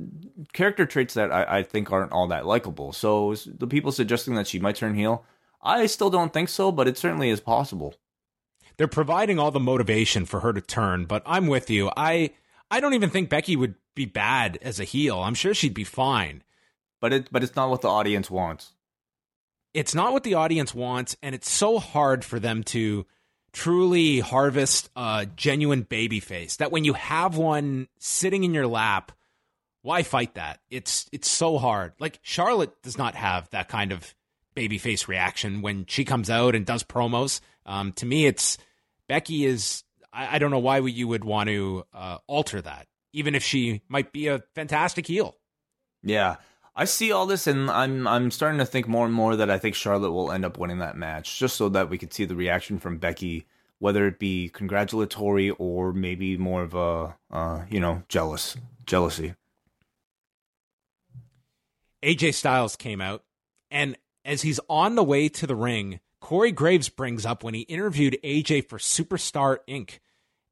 [0.51, 2.91] character traits that I, I think aren't all that likable.
[2.91, 5.23] So the people suggesting that she might turn heel,
[5.61, 7.95] I still don't think so, but it certainly is possible.
[8.79, 11.91] They're providing all the motivation for her to turn, but I'm with you.
[11.95, 12.31] I
[12.71, 15.19] I don't even think Becky would be bad as a heel.
[15.19, 16.41] I'm sure she'd be fine.
[16.99, 18.71] But it but it's not what the audience wants
[19.73, 23.05] it's not what the audience wants, and it's so hard for them to
[23.51, 29.11] truly harvest a genuine baby face that when you have one sitting in your lap,
[29.81, 30.59] why fight that?
[30.69, 31.93] It's it's so hard.
[31.99, 34.13] Like Charlotte does not have that kind of
[34.55, 37.39] baby face reaction when she comes out and does promos.
[37.65, 38.57] Um, to me, it's
[39.09, 39.83] Becky is.
[40.13, 43.81] I, I don't know why you would want to uh, alter that, even if she
[43.89, 45.35] might be a fantastic heel.
[46.01, 46.37] Yeah,
[46.73, 49.57] I see all this, and I'm I'm starting to think more and more that I
[49.57, 52.35] think Charlotte will end up winning that match, just so that we could see the
[52.35, 53.47] reaction from Becky,
[53.79, 59.33] whether it be congratulatory or maybe more of a uh, you know jealous jealousy.
[62.01, 63.23] AJ Styles came out,
[63.69, 67.61] and as he's on the way to the ring, Corey Graves brings up when he
[67.61, 70.01] interviewed AJ for Superstar Ink.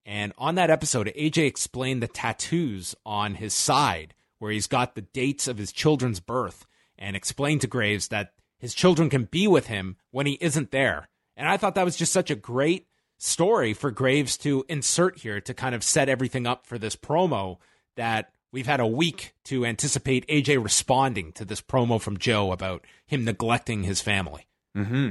[0.06, 5.02] And on that episode, AJ explained the tattoos on his side where he's got the
[5.02, 6.66] dates of his children's birth
[6.98, 11.10] and explained to Graves that his children can be with him when he isn't there.
[11.36, 15.42] And I thought that was just such a great story for Graves to insert here
[15.42, 17.58] to kind of set everything up for this promo
[17.96, 22.86] that we've had a week to anticipate AJ responding to this promo from Joe about
[23.06, 24.48] him neglecting his family.
[24.76, 25.10] Mm-hmm.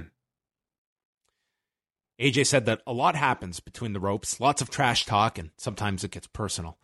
[2.21, 6.03] AJ said that a lot happens between the ropes, lots of trash talk, and sometimes
[6.03, 6.79] it gets personal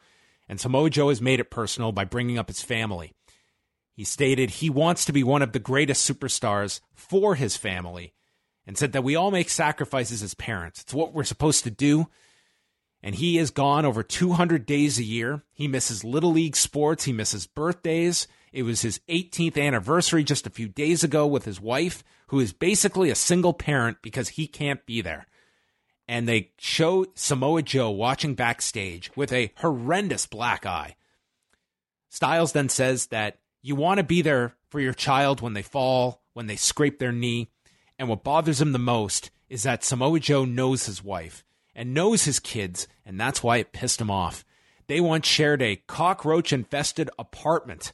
[0.52, 3.14] and Samoa Joe has made it personal by bringing up his family.
[3.94, 8.12] He stated he wants to be one of the greatest superstars for his family
[8.66, 10.82] and said that we all make sacrifices as parents.
[10.82, 12.08] It's what we're supposed to do.
[13.02, 15.42] And he is gone over 200 days a year.
[15.52, 18.28] He misses Little League sports, he misses birthdays.
[18.52, 22.52] It was his 18th anniversary just a few days ago with his wife, who is
[22.52, 25.26] basically a single parent because he can't be there
[26.08, 30.96] and they show Samoa Joe watching backstage with a horrendous black eye.
[32.10, 36.22] Styles then says that you want to be there for your child when they fall,
[36.34, 37.48] when they scrape their knee.
[37.98, 42.24] And what bothers him the most is that Samoa Joe knows his wife and knows
[42.24, 44.44] his kids, and that's why it pissed him off.
[44.88, 47.92] They once shared a cockroach infested apartment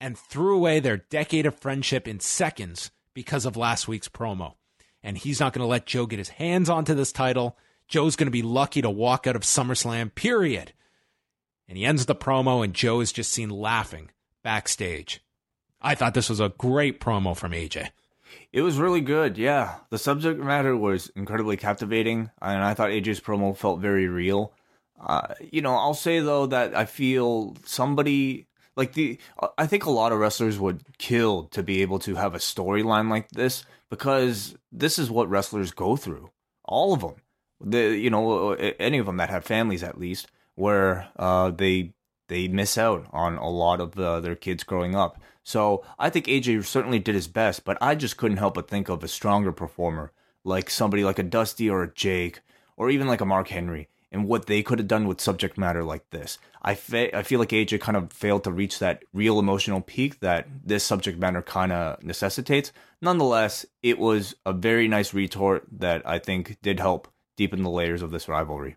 [0.00, 4.54] and threw away their decade of friendship in seconds because of last week's promo
[5.04, 7.56] and he's not going to let Joe get his hands onto this title.
[7.86, 10.72] Joe's going to be lucky to walk out of SummerSlam, period.
[11.68, 14.10] And he ends the promo, and Joe is just seen laughing
[14.42, 15.22] backstage.
[15.80, 17.90] I thought this was a great promo from AJ.
[18.50, 19.76] It was really good, yeah.
[19.90, 24.54] The subject matter was incredibly captivating, and I thought AJ's promo felt very real.
[24.98, 29.18] Uh, you know, I'll say though that I feel somebody like the
[29.58, 33.08] I think a lot of wrestlers would kill to be able to have a storyline
[33.08, 36.30] like this because this is what wrestlers go through.
[36.64, 37.14] All of them,
[37.60, 41.94] the you know any of them that have families at least, where uh, they
[42.28, 45.20] they miss out on a lot of the, their kids growing up.
[45.42, 48.88] So I think AJ certainly did his best, but I just couldn't help but think
[48.88, 50.10] of a stronger performer
[50.42, 52.40] like somebody like a Dusty or a Jake
[52.76, 55.82] or even like a Mark Henry and what they could have done with subject matter
[55.82, 56.38] like this.
[56.62, 60.46] I, I feel like AJ kind of failed to reach that real emotional peak that
[60.64, 62.72] this subject matter kind of necessitates.
[63.02, 68.00] Nonetheless, it was a very nice retort that I think did help deepen the layers
[68.00, 68.76] of this rivalry.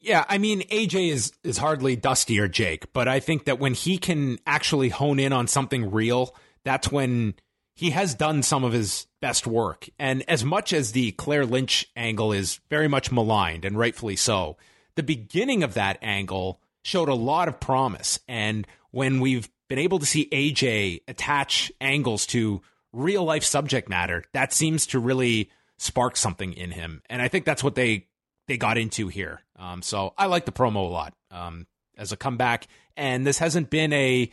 [0.00, 3.74] Yeah, I mean AJ is is hardly Dusty or Jake, but I think that when
[3.74, 7.34] he can actually hone in on something real, that's when
[7.78, 9.88] he has done some of his best work.
[10.00, 14.56] And as much as the Claire Lynch angle is very much maligned, and rightfully so,
[14.96, 18.18] the beginning of that angle showed a lot of promise.
[18.26, 22.62] And when we've been able to see AJ attach angles to
[22.92, 27.00] real life subject matter, that seems to really spark something in him.
[27.08, 28.08] And I think that's what they
[28.48, 29.42] they got into here.
[29.54, 32.66] Um, so I like the promo a lot um, as a comeback.
[32.96, 34.32] And this hasn't been a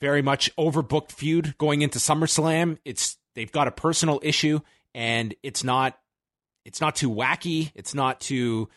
[0.00, 2.78] very much overbooked feud going into SummerSlam.
[2.84, 4.60] It's they've got a personal issue,
[4.94, 5.98] and it's not
[6.64, 7.70] it's not too wacky.
[7.74, 8.68] It's not too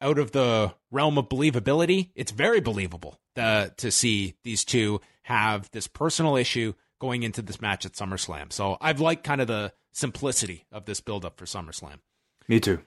[0.00, 2.10] out of the realm of believability.
[2.14, 7.60] It's very believable the, to see these two have this personal issue going into this
[7.60, 8.52] match at SummerSlam.
[8.52, 11.98] So I've liked kind of the simplicity of this build-up for SummerSlam.
[12.48, 12.80] Me too.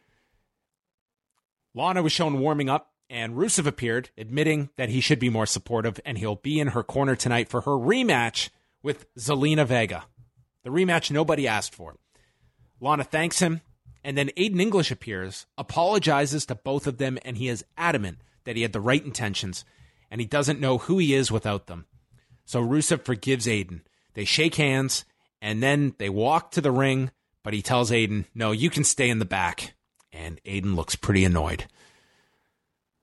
[1.75, 5.99] Lana was shown warming up, and Rusev appeared, admitting that he should be more supportive,
[6.05, 8.49] and he'll be in her corner tonight for her rematch
[8.83, 10.05] with Zelina Vega.
[10.63, 11.95] The rematch nobody asked for.
[12.79, 13.61] Lana thanks him,
[14.03, 18.55] and then Aiden English appears, apologizes to both of them, and he is adamant that
[18.55, 19.65] he had the right intentions,
[20.11, 21.85] and he doesn't know who he is without them.
[22.45, 23.81] So Rusev forgives Aiden.
[24.13, 25.05] They shake hands,
[25.41, 27.11] and then they walk to the ring,
[27.43, 29.73] but he tells Aiden, No, you can stay in the back.
[30.11, 31.67] And Aiden looks pretty annoyed.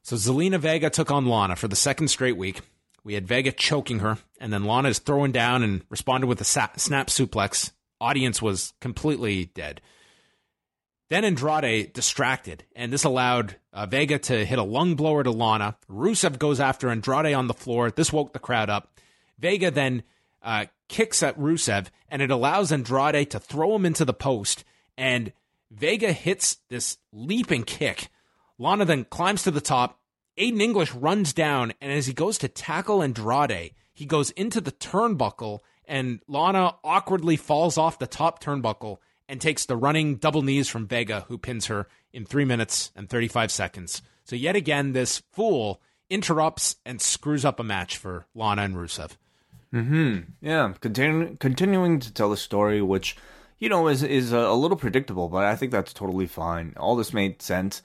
[0.06, 2.60] So Zelina Vega took on Lana for the second straight week.
[3.02, 6.44] We had Vega choking her, and then Lana is throwing down and responded with a
[6.44, 7.72] snap suplex.
[8.00, 9.80] Audience was completely dead.
[11.10, 15.76] Then Andrade distracted, and this allowed uh, Vega to hit a lung blower to Lana.
[15.90, 17.90] Rusev goes after Andrade on the floor.
[17.90, 19.00] This woke the crowd up.
[19.40, 20.04] Vega then
[20.40, 24.62] uh, kicks at Rusev, and it allows Andrade to throw him into the post.
[24.96, 25.32] And
[25.72, 28.08] Vega hits this leaping kick.
[28.58, 30.00] Lana then climbs to the top.
[30.38, 34.72] Aiden English runs down, and as he goes to tackle Andrade, he goes into the
[34.72, 40.68] turnbuckle, and Lana awkwardly falls off the top turnbuckle and takes the running double knees
[40.68, 44.02] from Vega, who pins her in three minutes and 35 seconds.
[44.24, 49.12] So, yet again, this fool interrupts and screws up a match for Lana and Rusev.
[49.72, 50.18] Hmm.
[50.40, 50.72] Yeah.
[50.80, 53.16] Continu- continuing to tell the story, which
[53.58, 56.74] you know is is a, a little predictable, but I think that's totally fine.
[56.76, 57.82] All this made sense.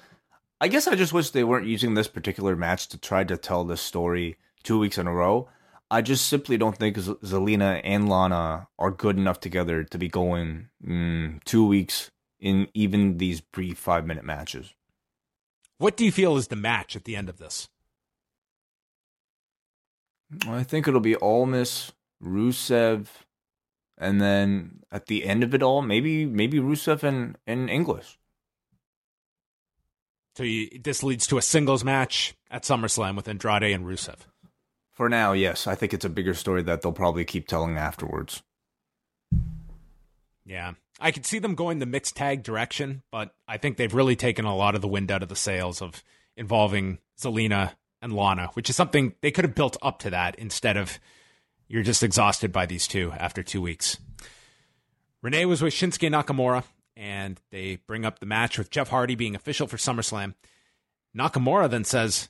[0.62, 3.64] I guess I just wish they weren't using this particular match to try to tell
[3.64, 5.50] this story two weeks in a row.
[5.90, 10.08] I just simply don't think Z- Zelina and Lana are good enough together to be
[10.08, 14.76] going mm, two weeks in even these brief five minute matches.
[15.80, 17.68] What do you feel is the match at the end of this?
[20.48, 21.92] I think it'll be Almas,
[22.24, 23.08] Rusev,
[23.98, 28.20] and then at the end of it all, maybe maybe Rusev and, and English.
[30.42, 34.22] So you, this leads to a singles match at SummerSlam with Andrade and Rusev.
[34.92, 35.68] For now, yes.
[35.68, 38.42] I think it's a bigger story that they'll probably keep telling afterwards.
[40.44, 40.72] Yeah.
[41.00, 44.46] I could see them going the mixed tag direction, but I think they've really taken
[44.46, 46.04] a lot of the wind out of the sails of
[46.36, 50.76] involving Zelina and Lana, which is something they could have built up to that instead
[50.76, 50.98] of
[51.68, 54.00] you're just exhausted by these two after two weeks.
[55.22, 56.64] Renee was with Shinsuke Nakamura,
[56.96, 60.34] and they bring up the match with Jeff Hardy being official for SummerSlam.
[61.18, 62.30] Nakamura then says,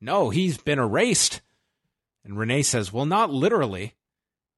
[0.00, 1.40] No, he's been erased.
[2.24, 3.94] And Renee says, Well, not literally.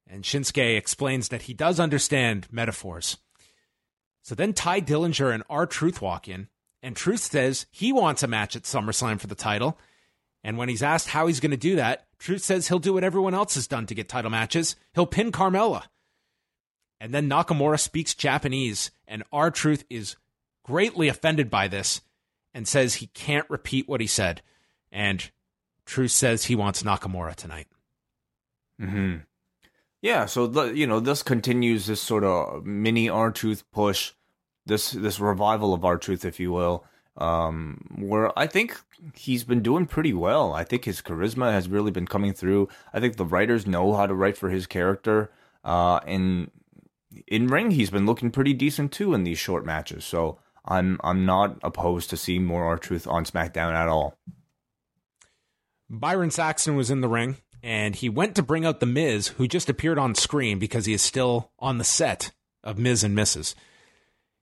[0.07, 3.19] And Shinsuke explains that he does understand metaphors.
[4.23, 6.49] So then Tye Dillinger and R Truth walk in,
[6.83, 9.79] and Truth says he wants a match at SummerSlam for the title.
[10.45, 13.05] And when he's asked how he's going to do that, Truth says he'll do what
[13.05, 14.77] everyone else has done to get title matches.
[14.95, 15.85] He'll pin Carmella.
[17.01, 20.17] And then Nakamura speaks Japanese, and R Truth is
[20.65, 22.01] greatly offended by this
[22.53, 24.43] and says he can't repeat what he said.
[24.91, 25.31] And
[25.87, 27.69] Truth says he wants Nakamura tonight.
[28.81, 29.17] Hmm.
[30.03, 30.27] Yeah.
[30.27, 34.13] So you know this continues this sort of mini R Truth push,
[34.67, 36.85] this this revival of R Truth, if you will.
[37.17, 38.81] Um, where I think
[39.15, 40.53] he's been doing pretty well.
[40.53, 42.69] I think his charisma has really been coming through.
[42.93, 45.31] I think the writers know how to write for his character.
[45.65, 46.51] Uh, and
[47.27, 50.05] in ring, he's been looking pretty decent too in these short matches.
[50.05, 54.19] So I'm I'm not opposed to seeing more R Truth on SmackDown at all.
[55.91, 59.49] Byron Saxton was in the ring, and he went to bring out the Miz, who
[59.49, 63.55] just appeared on screen because he is still on the set of Miz and Mrs.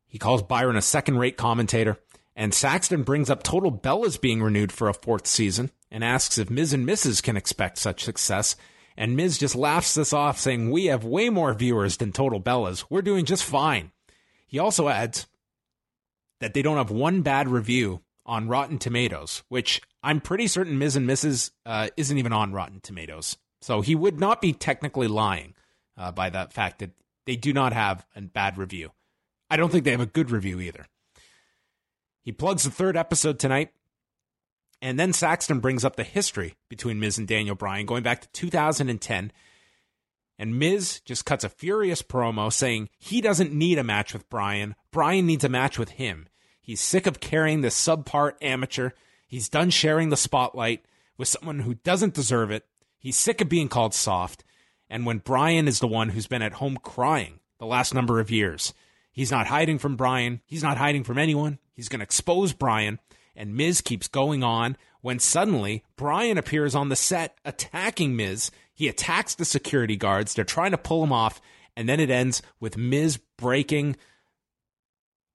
[0.09, 1.99] He calls Byron a second-rate commentator,
[2.35, 6.51] and Saxton brings up Total Bellas being renewed for a fourth season and asks if
[6.51, 7.23] Miz and Mrs.
[7.23, 8.57] can expect such success.
[8.97, 12.85] And Miz just laughs this off, saying, We have way more viewers than Total Bellas.
[12.89, 13.93] We're doing just fine.
[14.47, 15.27] He also adds
[16.41, 20.97] that they don't have one bad review on Rotten Tomatoes, which I'm pretty certain Miz
[20.97, 21.51] and Mrs.
[21.65, 23.37] Uh, isn't even on Rotten Tomatoes.
[23.61, 25.55] So he would not be technically lying
[25.97, 26.91] uh, by that fact that
[27.27, 28.93] they do not have a bad review.
[29.51, 30.87] I don't think they have a good review either.
[32.23, 33.71] He plugs the third episode tonight.
[34.83, 38.29] And then Saxton brings up the history between Miz and Daniel Bryan going back to
[38.29, 39.33] 2010.
[40.39, 44.75] And Miz just cuts a furious promo saying he doesn't need a match with Bryan.
[44.91, 46.29] Bryan needs a match with him.
[46.61, 48.91] He's sick of carrying this subpart amateur.
[49.27, 50.85] He's done sharing the spotlight
[51.17, 52.67] with someone who doesn't deserve it.
[52.99, 54.45] He's sick of being called soft.
[54.91, 58.31] And when Bryan is the one who's been at home crying the last number of
[58.31, 58.75] years,
[59.11, 60.43] he's not hiding from Bryan.
[60.45, 61.59] He's not hiding from anyone.
[61.73, 63.01] He's going to expose Bryan.
[63.37, 68.51] And Miz keeps going on when suddenly Bryan appears on the set attacking Miz.
[68.75, 70.35] He attacks the security guards.
[70.35, 71.41] They're trying to pull him off.
[71.77, 73.97] And then it ends with Miz breaking,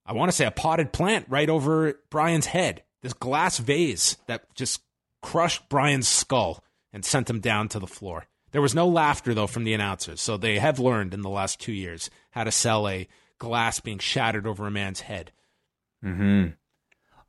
[0.05, 2.83] I want to say, a potted plant right over Bryan's head.
[3.01, 4.81] This glass vase that just
[5.21, 8.25] crushed Bryan's skull and sent him down to the floor.
[8.51, 10.19] There was no laughter, though, from the announcers.
[10.19, 13.99] So they have learned in the last two years how to sell a glass being
[13.99, 15.31] shattered over a man's head.
[16.03, 16.47] Hmm.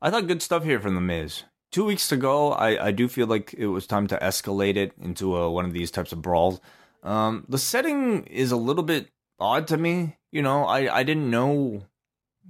[0.03, 1.43] I thought good stuff here from the Miz.
[1.71, 4.91] Two weeks to go, I, I do feel like it was time to escalate it
[5.01, 6.59] into a, one of these types of brawls.
[7.03, 9.07] Um, the setting is a little bit
[9.39, 10.17] odd to me.
[10.29, 11.83] You know, I, I didn't know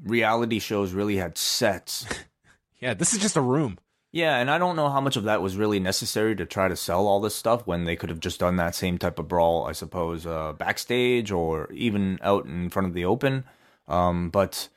[0.03, 2.07] reality shows really had sets.
[2.81, 3.77] yeah, this is just a room.
[4.11, 6.75] Yeah, and I don't know how much of that was really necessary to try to
[6.75, 9.67] sell all this stuff when they could have just done that same type of brawl,
[9.67, 13.43] I suppose, uh, backstage or even out in front of the open.
[13.87, 14.69] Um, but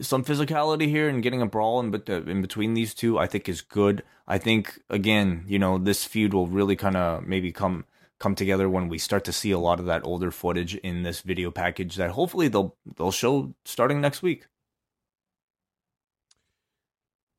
[0.00, 3.60] some physicality here and getting a brawl in, in between these two, I think is
[3.60, 4.02] good.
[4.26, 7.84] I think again, you know, this feud will really kind of maybe come
[8.18, 11.20] come together when we start to see a lot of that older footage in this
[11.20, 14.46] video package that hopefully they'll they'll show starting next week.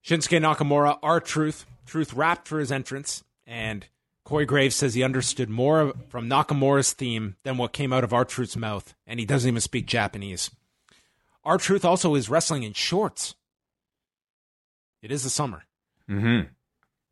[0.05, 1.65] Shinsuke Nakamura, R-Truth.
[1.87, 3.87] Truth rapped for his entrance, and
[4.23, 8.55] Corey Graves says he understood more from Nakamura's theme than what came out of R-Truth's
[8.55, 10.51] mouth, and he doesn't even speak Japanese.
[11.45, 13.35] R-Truth also is wrestling in shorts.
[15.01, 15.63] It is the summer.
[16.09, 16.49] Mm-hmm.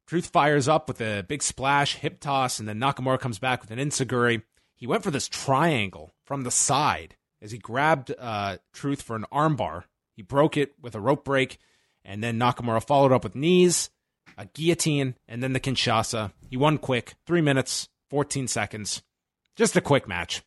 [0.07, 3.71] Truth fires up with a big splash, hip toss, and then Nakamura comes back with
[3.71, 4.41] an enzuigiri.
[4.75, 9.25] He went for this triangle from the side as he grabbed uh, Truth for an
[9.31, 9.83] armbar.
[10.15, 11.59] He broke it with a rope break
[12.05, 13.89] and then Nakamura followed up with knees,
[14.37, 16.31] a guillotine, and then the Kinshasa.
[16.49, 19.03] He won quick, three minutes, 14 seconds.
[19.55, 20.43] Just a quick match.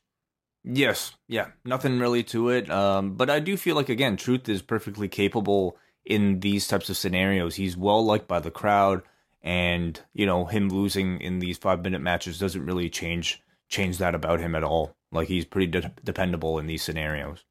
[0.68, 2.68] Yes, yeah, nothing really to it.
[2.68, 6.96] Um, but I do feel like again, Truth is perfectly capable in these types of
[6.96, 7.54] scenarios.
[7.54, 9.02] He's well liked by the crowd,
[9.42, 14.16] and you know him losing in these five minute matches doesn't really change change that
[14.16, 14.96] about him at all.
[15.12, 17.44] Like he's pretty de- dependable in these scenarios.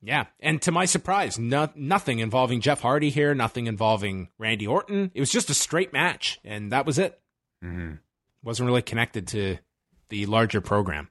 [0.00, 5.10] Yeah, and to my surprise, no, nothing involving Jeff Hardy here, nothing involving Randy Orton.
[5.12, 7.20] It was just a straight match, and that was it.
[7.64, 7.94] Mm-hmm.
[8.44, 9.56] Wasn't really connected to
[10.10, 11.08] the larger program.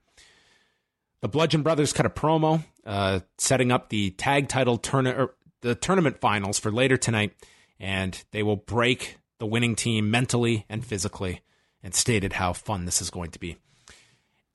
[1.24, 6.20] The Bludgeon Brothers cut a promo, uh, setting up the tag title tournament, the tournament
[6.20, 7.32] finals for later tonight,
[7.80, 11.40] and they will break the winning team mentally and physically,
[11.82, 13.56] and stated how fun this is going to be.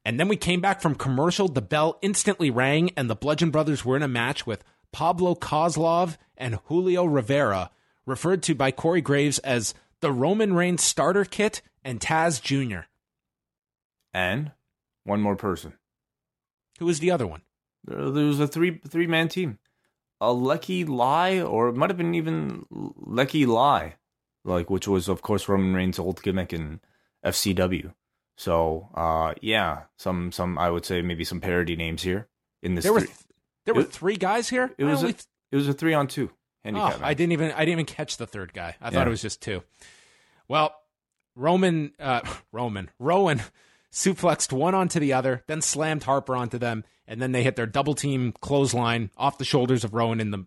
[0.05, 1.49] And then we came back from commercial.
[1.49, 4.63] The bell instantly rang, and the Bludgeon Brothers were in a match with
[4.93, 7.71] Pablo Kozlov and Julio Rivera,
[8.05, 12.81] referred to by Corey Graves as the Roman Reigns starter kit and Taz Jr.
[14.13, 14.53] And
[15.05, 15.73] one more person.
[16.79, 17.43] Who was the other one?
[17.85, 19.59] There, was a three three man team.
[20.21, 23.95] Aleki Lie, or it might have been even Lecky Lie,
[24.45, 26.81] like which was of course Roman Reigns' old gimmick in
[27.25, 27.95] FCW.
[28.37, 32.29] So uh, yeah, some some I would say maybe some parody names here
[32.63, 32.85] in this.
[32.85, 33.13] There were th-
[33.65, 34.73] there were three guys here.
[34.79, 36.31] It was a, th- it was a three on two
[36.65, 37.01] handicap.
[37.01, 38.77] Oh, I didn't even I didn't even catch the third guy.
[38.81, 38.91] I yeah.
[38.91, 39.63] thought it was just two.
[40.49, 40.75] Well,
[41.37, 42.21] Roman uh,
[42.53, 43.43] Roman Rowan
[43.93, 47.67] suplexed one onto the other, then slammed Harper onto them, and then they hit their
[47.67, 50.45] double team clothesline off the shoulders of Rowan in the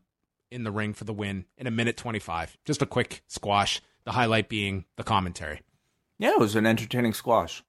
[0.50, 2.58] in the ring for the win in a minute twenty five.
[2.66, 3.82] Just a quick squash.
[4.04, 5.62] The highlight being the commentary.
[6.18, 7.64] Yeah, it was an entertaining squash.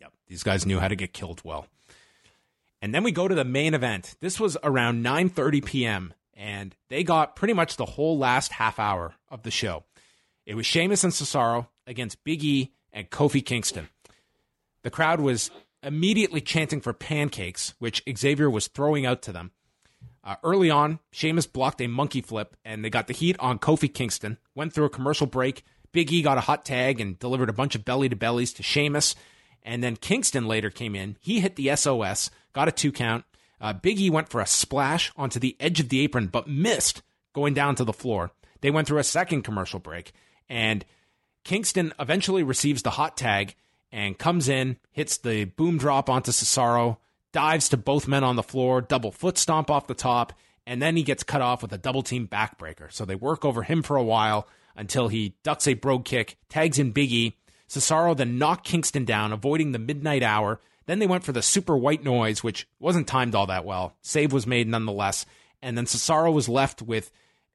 [0.00, 0.12] Yep.
[0.26, 1.66] These guys knew how to get killed well.
[2.80, 4.14] And then we go to the main event.
[4.20, 6.14] This was around 9:30 p.m.
[6.34, 9.84] and they got pretty much the whole last half hour of the show.
[10.46, 13.88] It was Sheamus and Cesaro against Big E and Kofi Kingston.
[14.88, 15.50] The crowd was
[15.82, 19.50] immediately chanting for pancakes, which Xavier was throwing out to them.
[20.24, 23.92] Uh, early on, Sheamus blocked a monkey flip, and they got the heat on Kofi
[23.92, 24.38] Kingston.
[24.54, 25.62] Went through a commercial break.
[25.92, 28.62] Big E got a hot tag and delivered a bunch of belly to bellies to
[28.62, 29.14] Sheamus.
[29.62, 31.18] And then Kingston later came in.
[31.20, 33.26] He hit the SOS, got a two count.
[33.60, 37.02] Uh, Biggie went for a splash onto the edge of the apron, but missed
[37.34, 38.30] going down to the floor.
[38.62, 40.12] They went through a second commercial break,
[40.48, 40.82] and
[41.44, 43.54] Kingston eventually receives the hot tag
[43.90, 46.98] and comes in, hits the boom drop onto Cesaro,
[47.32, 50.32] dives to both men on the floor, double foot stomp off the top,
[50.66, 52.92] and then he gets cut off with a double team backbreaker.
[52.92, 56.78] So they work over him for a while until he ducks a brogue kick, tags
[56.78, 57.34] in Biggie,
[57.68, 60.60] Cesaro then knocked Kingston down, avoiding the midnight hour.
[60.86, 63.96] Then they went for the super white noise, which wasn't timed all that well.
[64.00, 65.26] Save was made nonetheless.
[65.60, 67.10] And then Cesaro was left with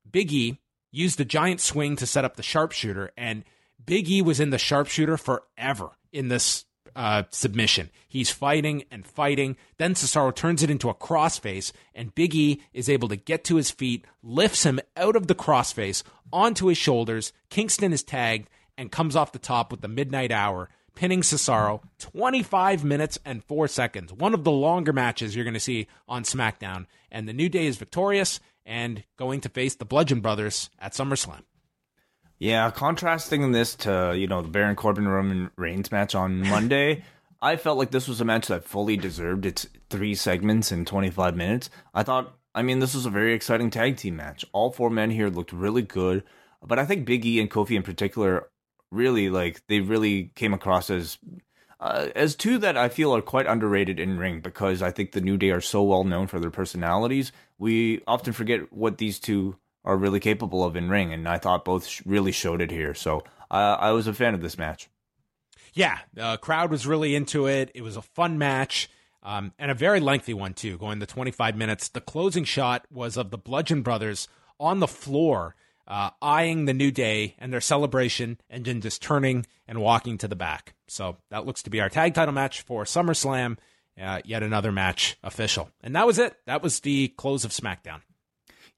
[0.09, 0.59] Big E,
[0.91, 3.43] used the giant swing to set up the sharpshooter, and
[3.85, 6.65] Big E was in the sharpshooter forever in this
[6.95, 7.89] uh, submission.
[8.07, 9.57] He's fighting and fighting.
[9.77, 13.55] Then Cesaro turns it into a crossface, and Big E is able to get to
[13.55, 17.33] his feet, lifts him out of the crossface onto his shoulders.
[17.49, 22.83] Kingston is tagged and comes off the top with the midnight hour, pinning Cesaro 25
[22.83, 24.13] minutes and 4 seconds.
[24.13, 26.85] One of the longer matches you're going to see on SmackDown.
[27.11, 31.43] And the New Day is victorious and going to face the Bludgeon Brothers at SummerSlam.
[32.39, 37.03] Yeah, contrasting this to, you know, the Baron Corbin Roman Reigns match on Monday,
[37.41, 41.35] I felt like this was a match that fully deserved its three segments in 25
[41.35, 41.69] minutes.
[41.93, 44.45] I thought, I mean, this was a very exciting tag team match.
[44.53, 46.23] All four men here looked really good,
[46.61, 48.49] but I think Big E and Kofi in particular
[48.91, 51.17] really like they really came across as
[51.79, 55.19] uh, as two that I feel are quite underrated in ring because I think the
[55.19, 57.33] New Day are so well known for their personalities.
[57.57, 61.65] We often forget what these two are really capable of in ring, and I thought
[61.65, 62.93] both really showed it here.
[62.93, 64.89] So uh, I was a fan of this match.
[65.73, 67.71] Yeah, the crowd was really into it.
[67.73, 68.89] It was a fun match.
[69.23, 71.87] Um, and a very lengthy one too, going to 25 minutes.
[71.87, 74.27] The closing shot was of the Bludgeon Brothers
[74.59, 75.55] on the floor,
[75.87, 80.27] uh, eyeing the New Day and their celebration, and then just turning and walking to
[80.27, 80.73] the back.
[80.87, 83.57] So that looks to be our tag title match for SummerSlam.
[83.99, 86.35] Uh, yet another match official, and that was it.
[86.47, 88.01] That was the close of SmackDown.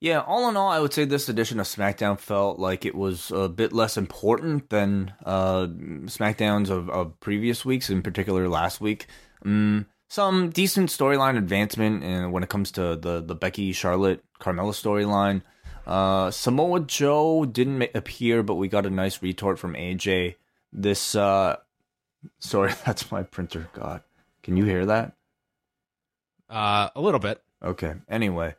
[0.06, 3.32] Yeah, all in all, I would say this edition of SmackDown felt like it was
[3.32, 9.08] a bit less important than uh, SmackDowns of, of previous weeks, in particular last week.
[9.44, 14.74] Um, some decent storyline advancement in, when it comes to the, the Becky, Charlotte, Carmella
[14.74, 15.42] storyline.
[15.88, 20.36] Uh, Samoa Joe didn't appear, but we got a nice retort from AJ.
[20.72, 21.56] This, uh,
[22.38, 23.70] sorry, that's my printer.
[23.74, 24.04] God,
[24.44, 25.14] can you hear that?
[26.48, 27.42] Uh, a little bit.
[27.64, 27.96] Okay.
[28.08, 28.54] Anyway,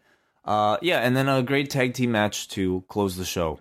[0.47, 3.61] uh, yeah, and then a great tag team match to close the show.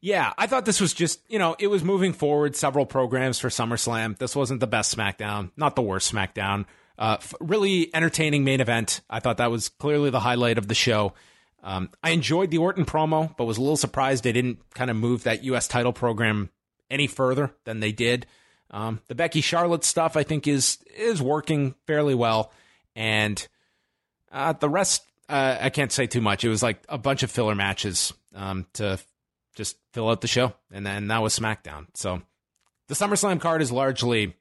[0.00, 3.48] Yeah, I thought this was just, you know, it was moving forward several programs for
[3.48, 4.18] SummerSlam.
[4.18, 6.66] This wasn't the best SmackDown, not the worst SmackDown.
[6.98, 9.00] Uh, really entertaining main event.
[9.08, 11.14] I thought that was clearly the highlight of the show.
[11.62, 14.96] Um, I enjoyed the Orton promo, but was a little surprised they didn't kind of
[14.96, 15.66] move that U.S.
[15.66, 16.50] title program
[16.90, 18.26] any further than they did.
[18.70, 22.52] Um, the Becky Charlotte stuff, I think, is is working fairly well,
[22.94, 23.48] and
[24.34, 26.44] uh, the rest, uh, I can't say too much.
[26.44, 28.98] It was like a bunch of filler matches um, to
[29.54, 31.86] just fill out the show, and then that was SmackDown.
[31.94, 32.20] So
[32.88, 34.34] the SummerSlam card is largely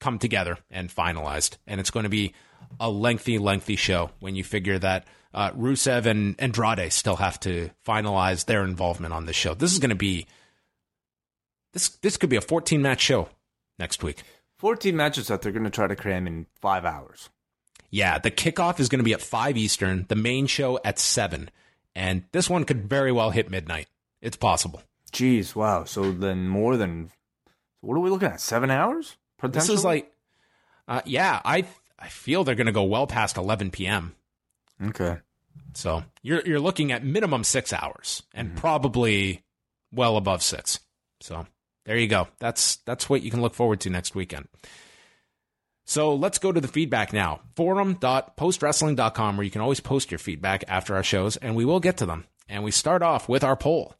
[0.00, 2.34] come together and finalized, and it's going to be
[2.80, 7.70] a lengthy, lengthy show when you figure that uh, Rusev and Andrade still have to
[7.86, 9.54] finalize their involvement on this show.
[9.54, 10.26] This is going to be
[11.72, 13.28] this this could be a 14 match show
[13.78, 14.22] next week.
[14.58, 17.28] 14 matches that they're going to try to cram in five hours.
[17.90, 21.50] Yeah, the kickoff is going to be at 5 Eastern, the main show at 7.
[21.94, 23.88] And this one could very well hit midnight.
[24.20, 24.82] It's possible.
[25.12, 25.84] Jeez, wow.
[25.84, 27.10] So then more than
[27.80, 28.40] what are we looking at?
[28.40, 29.16] Seven hours?
[29.42, 30.12] This is like,
[30.86, 31.64] uh, yeah, I
[31.98, 34.14] I feel they're going to go well past 11 p.m.
[34.82, 35.18] okay.
[35.74, 39.44] So you're you're looking at minimum six hours and probably
[39.92, 40.80] well above six.
[41.20, 41.46] So
[41.84, 42.28] there you go.
[42.38, 44.48] That's that's what you can look forward to next weekend.
[45.88, 47.40] So let's go to the feedback now.
[47.56, 51.96] Forum.postwrestling.com, where you can always post your feedback after our shows, and we will get
[51.96, 52.26] to them.
[52.46, 53.94] And we start off with our poll.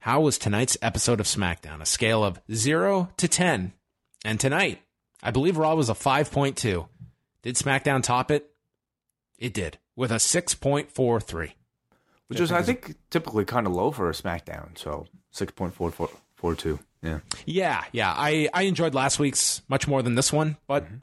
[0.00, 1.80] How was tonight's episode of SmackDown?
[1.80, 3.72] A scale of 0 to 10.
[4.24, 4.80] And tonight,
[5.22, 6.88] I believe Raw was a 5.2.
[7.42, 8.50] Did SmackDown top it?
[9.38, 11.52] It did, with a 6.43.
[12.26, 14.76] Which is, I think, typically kind of low for a SmackDown.
[14.76, 16.80] So 6.4442.
[17.00, 17.20] Yeah.
[17.46, 18.12] Yeah, yeah.
[18.16, 20.96] I, I enjoyed last week's much more than this one, but mm-hmm.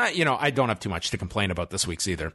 [0.00, 2.32] Uh, you know, I don't have too much to complain about this week's either.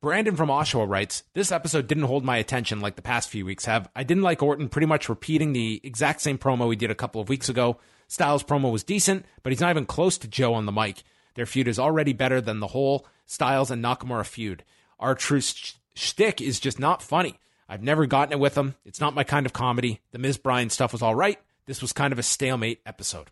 [0.00, 3.66] Brandon from Oshawa writes, This episode didn't hold my attention like the past few weeks
[3.66, 3.88] have.
[3.94, 7.20] I didn't like Orton pretty much repeating the exact same promo he did a couple
[7.20, 7.78] of weeks ago.
[8.08, 11.04] Styles' promo was decent, but he's not even close to Joe on the mic.
[11.34, 14.64] Their feud is already better than the whole Styles and Nakamura feud.
[14.98, 17.38] R-Truth sh- shtick is just not funny.
[17.68, 18.74] I've never gotten it with him.
[18.84, 20.00] It's not my kind of comedy.
[20.10, 21.38] The Miz Bryan stuff was all right.
[21.66, 23.30] This was kind of a stalemate episode.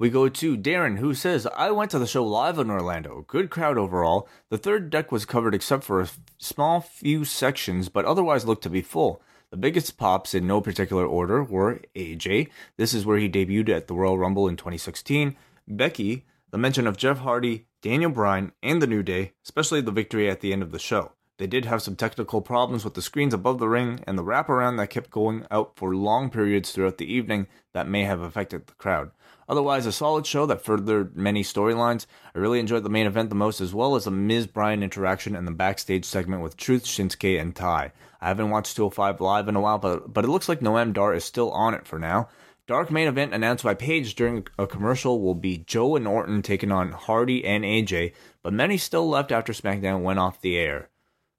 [0.00, 3.24] We go to Darren, who says, I went to the show live in Orlando.
[3.26, 4.28] Good crowd overall.
[4.48, 8.70] The third deck was covered except for a small few sections, but otherwise looked to
[8.70, 9.20] be full.
[9.50, 12.48] The biggest pops in no particular order were AJ.
[12.76, 15.36] This is where he debuted at the Royal Rumble in 2016.
[15.66, 20.30] Becky, the mention of Jeff Hardy, Daniel Bryan, and the New Day, especially the victory
[20.30, 21.10] at the end of the show.
[21.38, 24.76] They did have some technical problems with the screens above the ring and the wraparound
[24.78, 28.74] that kept going out for long periods throughout the evening that may have affected the
[28.74, 29.10] crowd.
[29.48, 32.06] Otherwise, a solid show that furthered many storylines.
[32.34, 35.34] I really enjoyed the main event the most, as well as the Miz Bryan interaction
[35.34, 37.92] and the backstage segment with Truth, Shinsuke, and Tye.
[38.20, 41.14] I haven't watched 205 Live in a while, but, but it looks like Noam Dar
[41.14, 42.28] is still on it for now.
[42.66, 46.70] Dark main event announced by Paige during a commercial will be Joe and Orton taking
[46.70, 50.90] on Hardy and AJ, but many still left after SmackDown went off the air.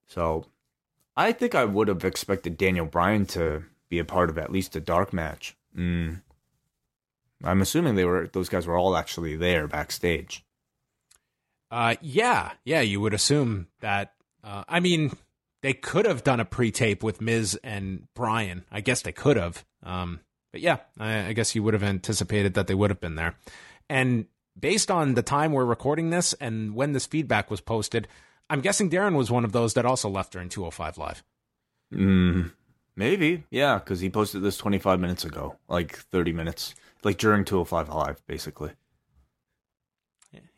[0.07, 0.45] So
[1.15, 4.75] I think I would have expected Daniel Bryan to be a part of at least
[4.75, 5.55] a dark match.
[5.77, 6.23] Mm.
[7.43, 10.43] I'm assuming they were those guys were all actually there backstage.
[11.71, 14.13] Uh, yeah, yeah, you would assume that.
[14.43, 15.11] Uh, I mean,
[15.61, 18.65] they could have done a pre-tape with Miz and Bryan.
[18.71, 19.65] I guess they could have.
[19.83, 20.21] Um,
[20.51, 23.35] but yeah, I, I guess you would have anticipated that they would have been there.
[23.89, 24.25] And
[24.57, 28.07] based on the time we're recording this and when this feedback was posted,
[28.49, 31.23] I'm guessing Darren was one of those that also left during 205 Live.
[31.93, 32.51] Mm,
[32.99, 37.89] maybe, yeah, because he posted this 25 minutes ago, like 30 minutes, like during 205
[37.89, 38.71] Live, basically.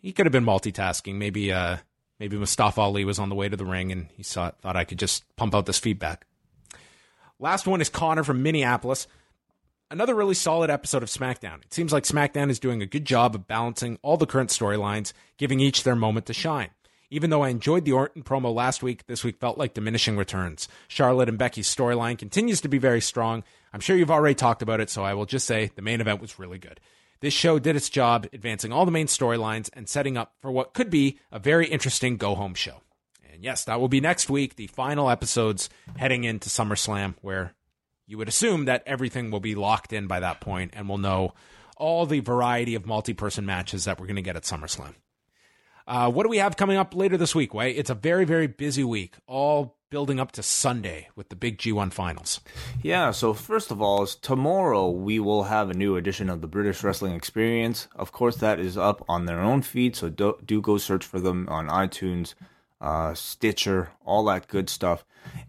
[0.02, 1.16] He could have been multitasking.
[1.16, 1.78] Maybe, uh,
[2.20, 4.84] maybe Mustafa Ali was on the way to the ring and he saw, thought I
[4.84, 6.26] could just pump out this feedback.
[7.40, 9.08] Last one is Connor from Minneapolis.
[9.92, 11.64] Another really solid episode of SmackDown.
[11.64, 15.14] It seems like SmackDown is doing a good job of balancing all the current storylines,
[15.38, 16.70] giving each their moment to shine.
[17.14, 20.70] Even though I enjoyed the Orton promo last week, this week felt like diminishing returns.
[20.88, 23.44] Charlotte and Becky's storyline continues to be very strong.
[23.74, 26.22] I'm sure you've already talked about it, so I will just say the main event
[26.22, 26.80] was really good.
[27.20, 30.74] This show did its job, advancing all the main storylines and setting up for what
[30.74, 32.82] could be a very interesting go home show.
[33.32, 37.54] And yes, that will be next week, the final episodes heading into SummerSlam, where
[38.08, 41.34] you would assume that everything will be locked in by that point and we'll know
[41.76, 44.96] all the variety of multi person matches that we're going to get at SummerSlam.
[45.92, 47.66] Uh, what do we have coming up later this week, Wai?
[47.66, 51.92] It's a very, very busy week, all building up to Sunday with the big G1
[51.92, 52.40] finals.
[52.82, 56.82] Yeah, so first of all, tomorrow we will have a new edition of the British
[56.82, 57.90] Wrestling Experience.
[57.94, 61.20] Of course, that is up on their own feed, so do, do go search for
[61.20, 62.36] them on iTunes,
[62.80, 65.04] uh, Stitcher, all that good stuff.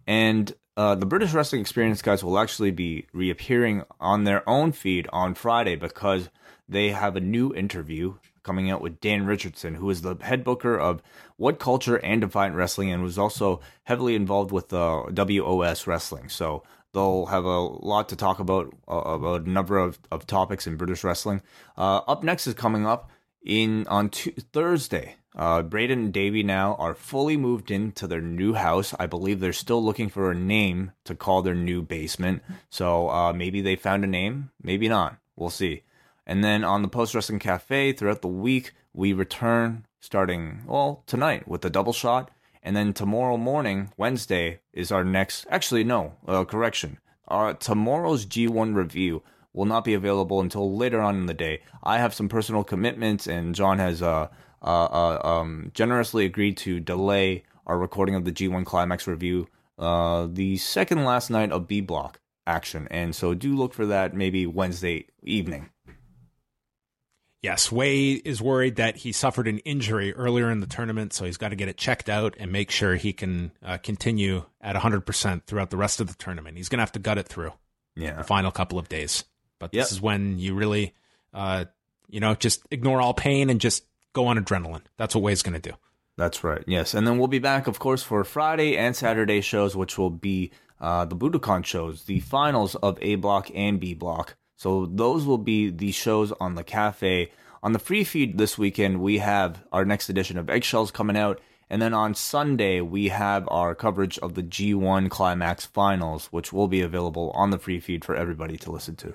[0.08, 5.06] And uh, the British Wrestling Experience guys will actually be reappearing on their own feed
[5.12, 6.30] on Friday because
[6.68, 10.78] they have a new interview coming out with Dan Richardson, who is the head booker
[10.78, 11.02] of
[11.36, 16.28] What Culture and Defiant Wrestling and was also heavily involved with uh, WOS Wrestling.
[16.28, 16.62] So
[16.92, 20.76] they'll have a lot to talk about, uh, about a number of, of topics in
[20.76, 21.42] British wrestling.
[21.76, 23.10] Uh, up next is coming up
[23.44, 25.16] in on t- Thursday.
[25.34, 28.94] Uh, Braden and Davey now are fully moved into their new house.
[29.00, 32.42] I believe they're still looking for a name to call their new basement.
[32.68, 35.16] So uh, maybe they found a name, maybe not.
[35.34, 35.84] We'll see.
[36.26, 41.48] And then on the Post Wrestling Cafe throughout the week, we return starting, well, tonight
[41.48, 42.30] with the double shot.
[42.62, 45.46] And then tomorrow morning, Wednesday, is our next.
[45.50, 46.98] Actually, no, uh, correction.
[47.26, 51.62] Our tomorrow's G1 review will not be available until later on in the day.
[51.82, 54.28] I have some personal commitments, and John has uh,
[54.62, 59.48] uh, uh, um, generously agreed to delay our recording of the G1 Climax review
[59.78, 62.86] uh, the second last night of B Block action.
[62.90, 65.70] And so do look for that maybe Wednesday evening.
[67.42, 71.36] Yes, Wai is worried that he suffered an injury earlier in the tournament, so he's
[71.36, 75.42] got to get it checked out and make sure he can uh, continue at 100%
[75.44, 76.56] throughout the rest of the tournament.
[76.56, 77.52] He's going to have to gut it through
[77.96, 78.14] Yeah.
[78.14, 79.24] the final couple of days.
[79.58, 79.82] But Yep.
[79.84, 80.94] this is when you really,
[81.34, 81.64] uh,
[82.08, 84.82] you know, just ignore all pain and just go on adrenaline.
[84.96, 85.76] That's what Wai's going to do.
[86.16, 86.62] That's right.
[86.68, 90.10] Yes, and then we'll be back, of course, for Friday and Saturday shows, which will
[90.10, 94.36] be uh, the Budokan shows, the finals of A Block and B Block.
[94.62, 97.32] So those will be the shows on the cafe.
[97.64, 101.40] On the free feed this weekend, we have our next edition of Eggshells coming out,
[101.68, 106.68] and then on Sunday we have our coverage of the G1 Climax Finals, which will
[106.68, 109.14] be available on the free feed for everybody to listen to.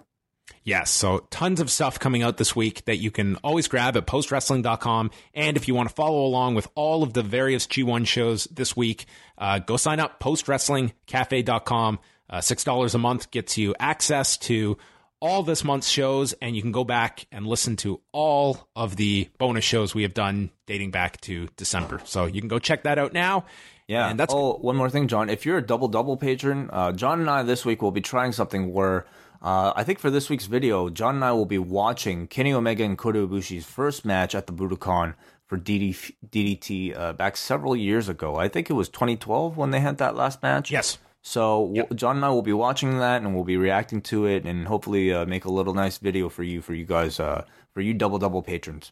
[0.65, 4.05] Yes, so tons of stuff coming out this week that you can always grab at
[4.05, 5.11] postwrestling.com.
[5.33, 8.75] And if you want to follow along with all of the various G1 shows this
[8.75, 9.05] week,
[9.37, 11.99] uh, go sign up, postwrestlingcafe.com.
[12.29, 14.77] Uh, $6 a month gets you access to
[15.19, 19.29] all this month's shows, and you can go back and listen to all of the
[19.37, 22.01] bonus shows we have done dating back to December.
[22.05, 23.45] So you can go check that out now.
[23.87, 24.09] Yeah.
[24.09, 25.29] And that's oh, one more thing, John.
[25.29, 28.33] If you're a double double patron, uh, John and I this week will be trying
[28.33, 29.05] something where
[29.41, 32.83] uh, I think for this week's video, John and I will be watching Kenny Omega
[32.83, 35.15] and Kota Ibushi's first match at the Budokan
[35.45, 38.35] for DD, DDT uh, back several years ago.
[38.35, 40.69] I think it was 2012 when they had that last match.
[40.69, 40.97] Yes.
[41.21, 44.45] So w John and I will be watching that, and we'll be reacting to it,
[44.45, 47.43] and hopefully uh, make a little nice video for you, for you guys, uh,
[47.73, 48.91] for you double double patrons.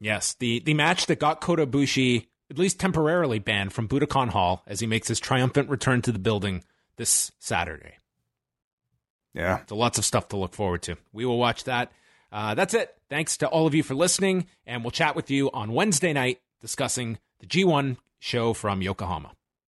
[0.00, 4.62] Yes, the the match that got Kota Ibushi at least temporarily banned from Budokan Hall
[4.66, 6.64] as he makes his triumphant return to the building
[6.96, 7.98] this Saturday.
[9.34, 9.60] Yeah.
[9.68, 10.96] So lots of stuff to look forward to.
[11.12, 11.92] We will watch that.
[12.32, 12.94] Uh, that's it.
[13.08, 16.40] Thanks to all of you for listening, and we'll chat with you on Wednesday night
[16.60, 19.32] discussing the G1 show from Yokohama.